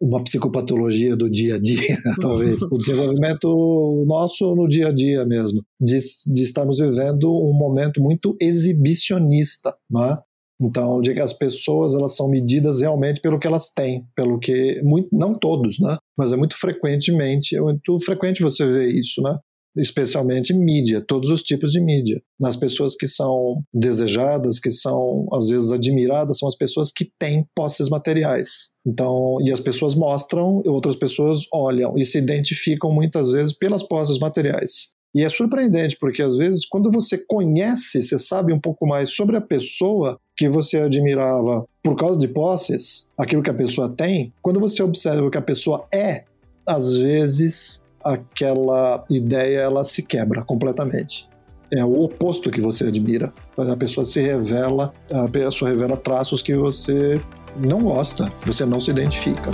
[0.02, 2.62] uma psicopatologia do dia a dia, talvez.
[2.64, 5.62] o desenvolvimento nosso no dia a dia mesmo.
[5.80, 10.18] De, de estarmos vivendo um momento muito exibicionista, né?
[10.62, 14.80] Então, de que as pessoas elas são medidas realmente pelo que elas têm, pelo que
[14.84, 15.98] muito, não todos, né?
[16.16, 19.40] Mas é muito frequentemente, é muito frequente você ver isso, né?
[19.78, 22.22] Especialmente mídia, todos os tipos de mídia.
[22.44, 27.46] As pessoas que são desejadas, que são às vezes admiradas, são as pessoas que têm
[27.56, 28.74] posses materiais.
[28.86, 34.20] Então, e as pessoas mostram, outras pessoas olham e se identificam muitas vezes pelas posses
[34.20, 34.94] materiais.
[35.14, 39.36] E é surpreendente, porque às vezes, quando você conhece, você sabe um pouco mais sobre
[39.36, 44.60] a pessoa que você admirava por causa de posses, aquilo que a pessoa tem, quando
[44.60, 46.24] você observa o que a pessoa é,
[46.66, 51.30] às vezes aquela ideia ela se quebra completamente.
[51.74, 53.32] É o oposto que você admira.
[53.58, 57.22] A pessoa se revela, a pessoa revela traços que você
[57.56, 59.52] não gosta, você não se identifica.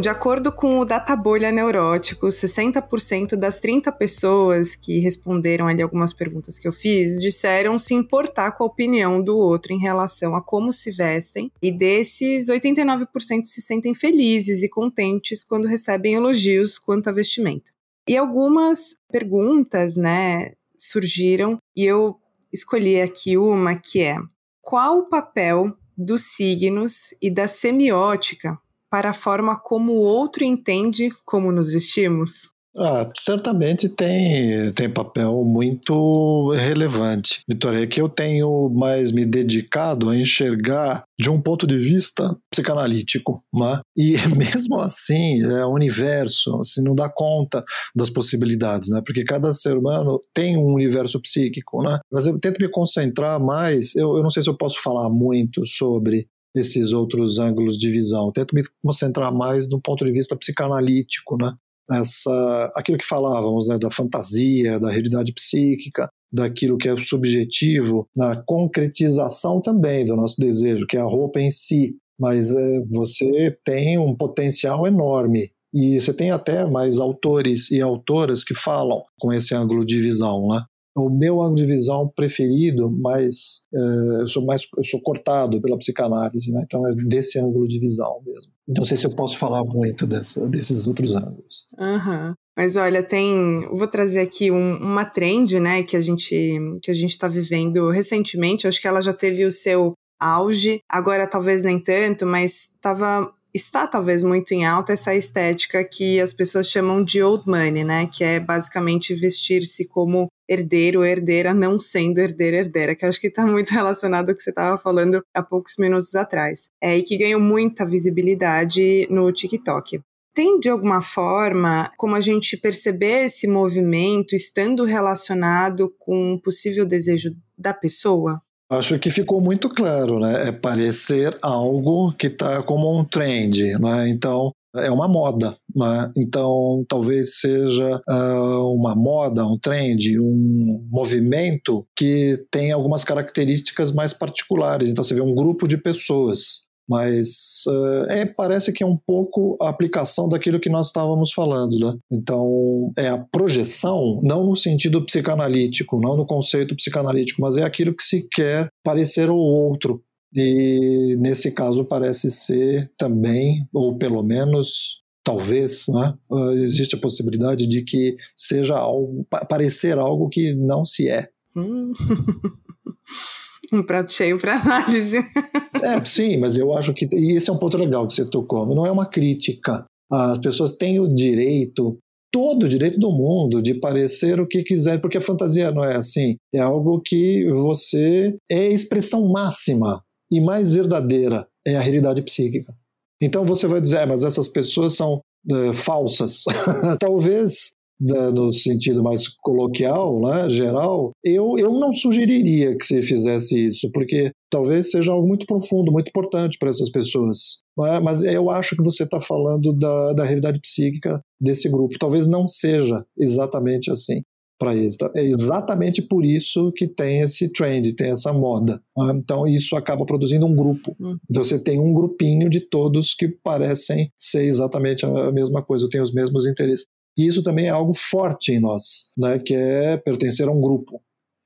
[0.00, 6.58] De acordo com o Databolha Neurótico, 60% das 30 pessoas que responderam ali algumas perguntas
[6.58, 10.72] que eu fiz disseram se importar com a opinião do outro em relação a como
[10.72, 17.12] se vestem, e desses, 89% se sentem felizes e contentes quando recebem elogios quanto à
[17.12, 17.70] vestimenta.
[18.08, 22.16] E algumas perguntas, né, surgiram e eu
[22.52, 24.16] escolhi aqui uma que é:
[24.62, 28.58] qual o papel dos signos e da semiótica
[28.90, 32.50] para a forma como o outro entende como nos vestimos?
[32.76, 37.40] Ah, certamente tem, tem papel muito relevante.
[37.48, 42.36] Vitória, é que eu tenho mais me dedicado a enxergar de um ponto de vista
[42.50, 43.80] psicanalítico, né?
[43.96, 47.64] e mesmo assim, é o universo se não dá conta
[47.94, 49.02] das possibilidades, né?
[49.04, 51.98] porque cada ser humano tem um universo psíquico, né?
[52.10, 55.66] mas eu tento me concentrar mais, eu, eu não sei se eu posso falar muito
[55.66, 58.32] sobre esses outros ângulos de visão.
[58.32, 61.52] Tento me concentrar mais no ponto de vista psicanalítico, né?
[61.90, 68.36] Essa, aquilo que falávamos, né, da fantasia, da realidade psíquica, daquilo que é subjetivo, na
[68.36, 71.96] concretização também do nosso desejo, que é a roupa em si.
[72.18, 78.44] Mas é, você tem um potencial enorme e você tem até mais autores e autoras
[78.44, 80.62] que falam com esse ângulo de visão, né?
[81.06, 85.78] O meu ângulo de visão preferido, mas uh, eu sou mais eu sou cortado pela
[85.78, 86.62] psicanálise, né?
[86.64, 88.52] Então é desse ângulo de visão mesmo.
[88.68, 91.66] Não sei se eu posso falar muito dessa, desses outros ângulos.
[91.78, 92.34] Uhum.
[92.56, 96.94] Mas olha, tem, vou trazer aqui um, uma trend, né, que a gente que a
[96.94, 98.66] gente está vivendo recentemente.
[98.66, 103.86] Acho que ela já teve o seu auge, agora talvez nem tanto, mas estava está
[103.86, 108.06] talvez muito em alta essa estética que as pessoas chamam de old money, né?
[108.06, 113.46] Que é basicamente vestir-se como herdeiro herdeira, não sendo herdeiro herdeira, que acho que está
[113.46, 116.68] muito relacionado ao que você estava falando há poucos minutos atrás.
[116.82, 120.00] É, e que ganhou muita visibilidade no TikTok.
[120.34, 126.86] Tem de alguma forma como a gente perceber esse movimento estando relacionado com um possível
[126.86, 128.40] desejo da pessoa?
[128.70, 130.48] Acho que ficou muito claro, né?
[130.48, 134.08] É parecer algo que está como um trend, né?
[134.08, 136.12] Então, é uma moda, né?
[136.16, 144.12] então talvez seja uh, uma moda, um trend, um movimento que tem algumas características mais
[144.12, 144.88] particulares.
[144.88, 149.56] Então você vê um grupo de pessoas mas uh, é, parece que é um pouco
[149.62, 151.96] a aplicação daquilo que nós estávamos falando, né?
[152.10, 157.94] Então, é a projeção, não no sentido psicanalítico, não no conceito psicanalítico, mas é aquilo
[157.94, 160.02] que se quer parecer ao outro.
[160.34, 167.68] E nesse caso parece ser também, ou pelo menos talvez, né, uh, existe a possibilidade
[167.68, 171.28] de que seja algo, parecer algo que não se é.
[173.72, 175.18] Um prato cheio para análise.
[175.82, 178.66] é, sim, mas eu acho que e esse é um ponto legal que você tocou.
[178.74, 179.84] Não é uma crítica.
[180.10, 181.96] As pessoas têm o direito,
[182.32, 185.96] todo o direito do mundo, de parecer o que quiser, porque a fantasia não é
[185.96, 186.36] assim.
[186.54, 190.00] É algo que você é a expressão máxima
[190.30, 192.74] e mais verdadeira é a realidade psíquica.
[193.22, 196.44] Então você vai dizer, ah, mas essas pessoas são uh, falsas.
[196.98, 203.90] Talvez no sentido mais coloquial, né, geral, eu, eu não sugeriria que você fizesse isso,
[203.92, 207.62] porque talvez seja algo muito profundo, muito importante para essas pessoas.
[207.86, 208.00] É?
[208.00, 211.98] Mas eu acho que você está falando da, da realidade psíquica desse grupo.
[211.98, 214.22] Talvez não seja exatamente assim
[214.60, 214.96] para eles.
[214.98, 215.10] Tá?
[215.16, 218.82] É exatamente por isso que tem esse trend, tem essa moda.
[218.96, 219.18] Né?
[219.22, 220.94] Então isso acaba produzindo um grupo.
[221.00, 221.16] Hum.
[221.28, 226.02] Então você tem um grupinho de todos que parecem ser exatamente a mesma coisa, têm
[226.02, 226.84] os mesmos interesses.
[227.16, 231.02] E isso também é algo forte em nós, né, que é pertencer a um grupo.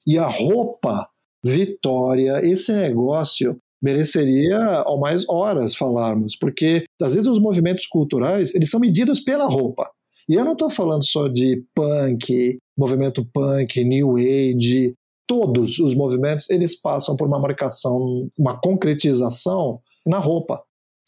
[0.07, 1.09] E a roupa,
[1.45, 8.71] Vitória, esse negócio mereceria ao mais horas falarmos, porque às vezes os movimentos culturais eles
[8.71, 9.91] são medidos pela roupa.
[10.27, 14.95] E eu não estou falando só de punk, movimento punk, new age,
[15.27, 20.62] todos os movimentos eles passam por uma marcação, uma concretização na roupa.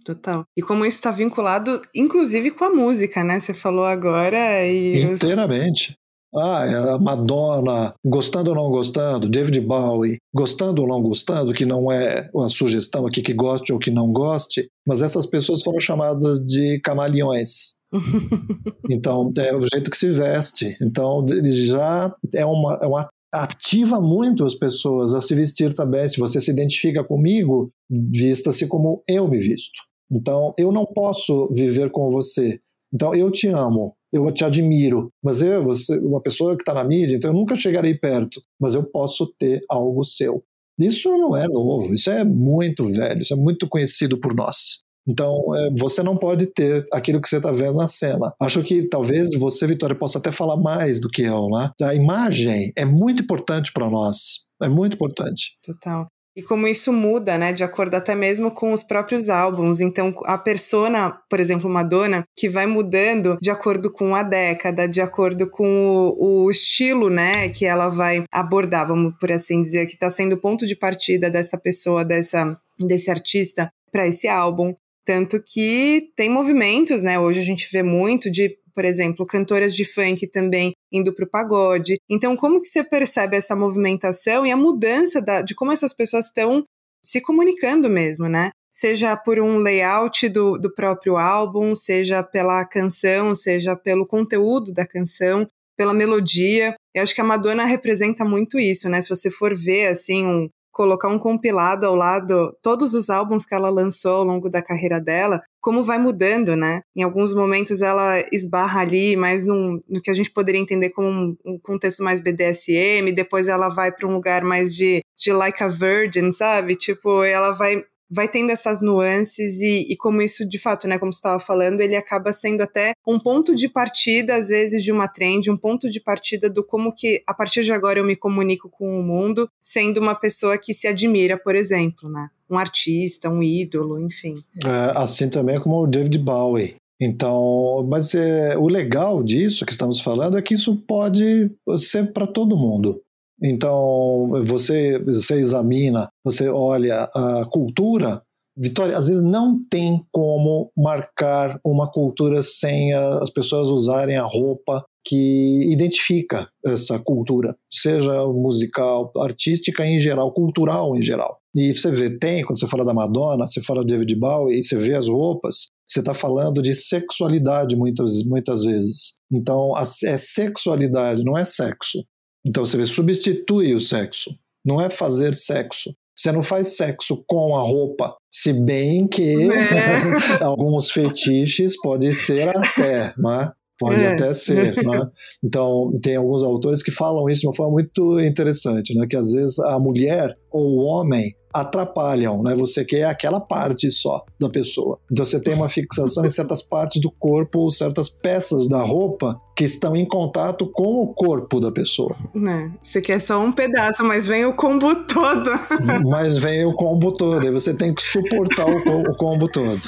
[0.07, 0.45] Total.
[0.57, 3.41] E como isso está vinculado, inclusive, com a música, né?
[3.41, 5.03] Você falou agora e.
[5.03, 5.97] Inteiramente.
[6.33, 6.41] Os...
[6.41, 11.65] Ah, é a Madonna, gostando ou não gostando, David Bowie, gostando ou não gostando, que
[11.65, 15.81] não é a sugestão aqui que goste ou que não goste, mas essas pessoas foram
[15.81, 17.77] chamadas de camaleões.
[18.89, 20.77] então, é o jeito que se veste.
[20.81, 26.07] Então, já é uma, é uma ativa muito as pessoas a se vestir também.
[26.09, 29.81] Se você se identifica comigo, vista-se como eu me visto.
[30.11, 32.61] Então, eu não posso viver com você.
[32.93, 36.85] Então, eu te amo, eu te admiro, mas eu, você, uma pessoa que está na
[36.85, 40.43] mídia, então eu nunca chegarei perto, mas eu posso ter algo seu.
[40.81, 44.79] Isso não é novo, isso é muito velho, isso é muito conhecido por nós.
[45.09, 48.35] Então, é, você não pode ter aquilo que você está vendo na cena.
[48.41, 51.71] Acho que talvez você, Vitória, possa até falar mais do que eu, né?
[51.81, 54.45] A imagem é muito importante para nós.
[54.61, 55.57] É muito importante.
[55.65, 56.09] Total.
[56.37, 59.81] E como isso muda, né, de acordo até mesmo com os próprios álbuns.
[59.81, 65.01] Então, a persona, por exemplo, Madonna, que vai mudando de acordo com a década, de
[65.01, 69.95] acordo com o, o estilo, né, que ela vai abordar, vamos por assim dizer, que
[69.95, 74.75] está sendo o ponto de partida dessa pessoa, dessa, desse artista para esse álbum.
[75.07, 77.17] Tanto que tem movimentos, né?
[77.17, 81.31] Hoje a gente vê muito de, por exemplo, cantoras de funk também indo para o
[81.31, 81.95] pagode.
[82.11, 86.27] Então, como que você percebe essa movimentação e a mudança da, de como essas pessoas
[86.27, 86.65] estão
[87.05, 88.51] se comunicando mesmo, né?
[88.73, 94.85] Seja por um layout do, do próprio álbum, seja pela canção, seja pelo conteúdo da
[94.85, 95.47] canção,
[95.77, 96.75] pela melodia.
[96.93, 99.01] Eu acho que a Madonna representa muito isso, né?
[99.01, 103.55] Se você for ver, assim, um, colocar um compilado ao lado, todos os álbuns que
[103.55, 106.83] ela lançou ao longo da carreira dela, como vai mudando, né?
[106.95, 111.09] Em alguns momentos ela esbarra ali, mais num, no que a gente poderia entender como
[111.09, 115.63] um, um contexto mais BDSM, depois ela vai para um lugar mais de, de like
[115.63, 116.77] a virgin, sabe?
[116.77, 121.13] Tipo, ela vai vai tendo essas nuances e, e como isso de fato, né, como
[121.13, 125.09] você estava falando, ele acaba sendo até um ponto de partida às vezes de uma
[125.09, 128.69] trend, um ponto de partida do como que a partir de agora eu me comunico
[128.71, 132.29] com o mundo, sendo uma pessoa que se admira, por exemplo, né?
[132.49, 134.37] Um artista, um ídolo, enfim.
[134.65, 136.77] É, assim também como o David Bowie.
[137.01, 142.27] Então, mas é, o legal disso que estamos falando é que isso pode ser para
[142.27, 143.03] todo mundo.
[143.43, 148.23] Então, você, você examina, você olha a cultura.
[148.59, 154.83] Vitória, às vezes não tem como marcar uma cultura sem as pessoas usarem a roupa
[155.07, 161.39] que identifica essa cultura, seja musical, artística em geral, cultural em geral.
[161.55, 164.65] E você vê, tem, quando você fala da Madonna, você fala de David Bowie, e
[164.65, 169.19] você vê as roupas, você está falando de sexualidade muitas, muitas vezes.
[169.33, 172.05] Então, é sexualidade, não é sexo.
[172.47, 174.39] Então você vê, substitui o sexo.
[174.65, 175.95] Não é fazer sexo.
[176.17, 178.17] Você não faz sexo com a roupa.
[178.33, 180.41] Se bem que é.
[180.43, 183.51] alguns fetiches pode ser até, né?
[183.79, 184.13] Pode é.
[184.13, 185.09] até ser, né?
[185.45, 189.07] Então, tem alguns autores que falam isso de uma forma muito interessante, né?
[189.09, 192.55] Que às vezes a mulher ou o homem atrapalham, né?
[192.55, 194.99] Você quer aquela parte só da pessoa.
[195.11, 199.41] Então você tem uma fixação em certas partes do corpo ou certas peças da roupa
[199.57, 202.15] que estão em contato com o corpo da pessoa.
[202.35, 202.73] Né?
[202.83, 205.51] Você quer só um pedaço, mas vem o combo todo.
[206.07, 209.81] mas vem o combo todo, e você tem que suportar o, o combo todo.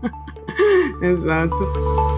[1.02, 2.09] Exato.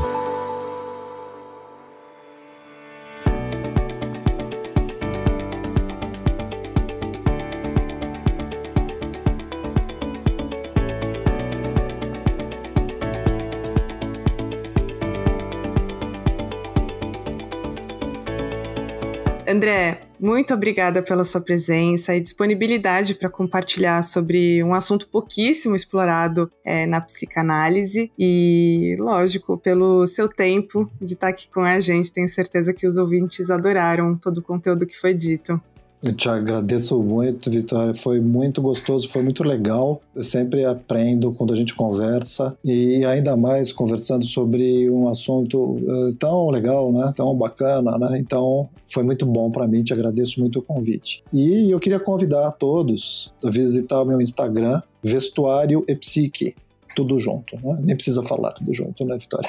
[19.63, 26.51] André, muito obrigada pela sua presença e disponibilidade para compartilhar sobre um assunto pouquíssimo explorado
[26.65, 32.13] é, na psicanálise e, lógico, pelo seu tempo de estar aqui com a gente.
[32.13, 35.63] Tenho certeza que os ouvintes adoraram todo o conteúdo que foi dito.
[36.03, 37.95] Eu te agradeço muito, Vitória.
[37.95, 40.03] Foi muito gostoso, foi muito legal.
[40.17, 46.13] Eu sempre aprendo quando a gente conversa e ainda mais conversando sobre um assunto uh,
[46.19, 47.13] tão legal, né?
[47.15, 48.19] Tão bacana, né?
[48.19, 49.85] Então, foi muito bom para mim.
[49.85, 51.23] Te agradeço muito o convite.
[51.33, 56.57] E eu queria convidar a todos a visitar o meu Instagram, Vestuário e Psique
[56.95, 57.57] tudo junto.
[57.57, 57.79] Né?
[57.81, 59.49] Nem precisa falar tudo junto, né, Vitória?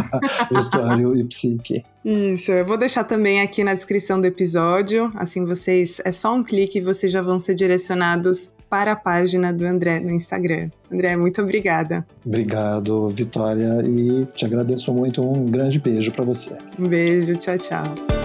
[0.50, 1.84] Vestuário e psique.
[2.04, 5.10] Isso, eu vou deixar também aqui na descrição do episódio.
[5.14, 6.00] Assim, vocês.
[6.04, 10.00] É só um clique e vocês já vão ser direcionados para a página do André
[10.00, 10.70] no Instagram.
[10.90, 12.06] André, muito obrigada.
[12.24, 15.22] Obrigado, Vitória, e te agradeço muito.
[15.22, 16.56] Um grande beijo para você.
[16.78, 18.23] Um beijo, tchau, tchau.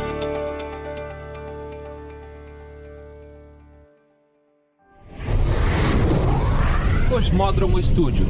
[7.29, 8.25] Cosmódromo Estúdio.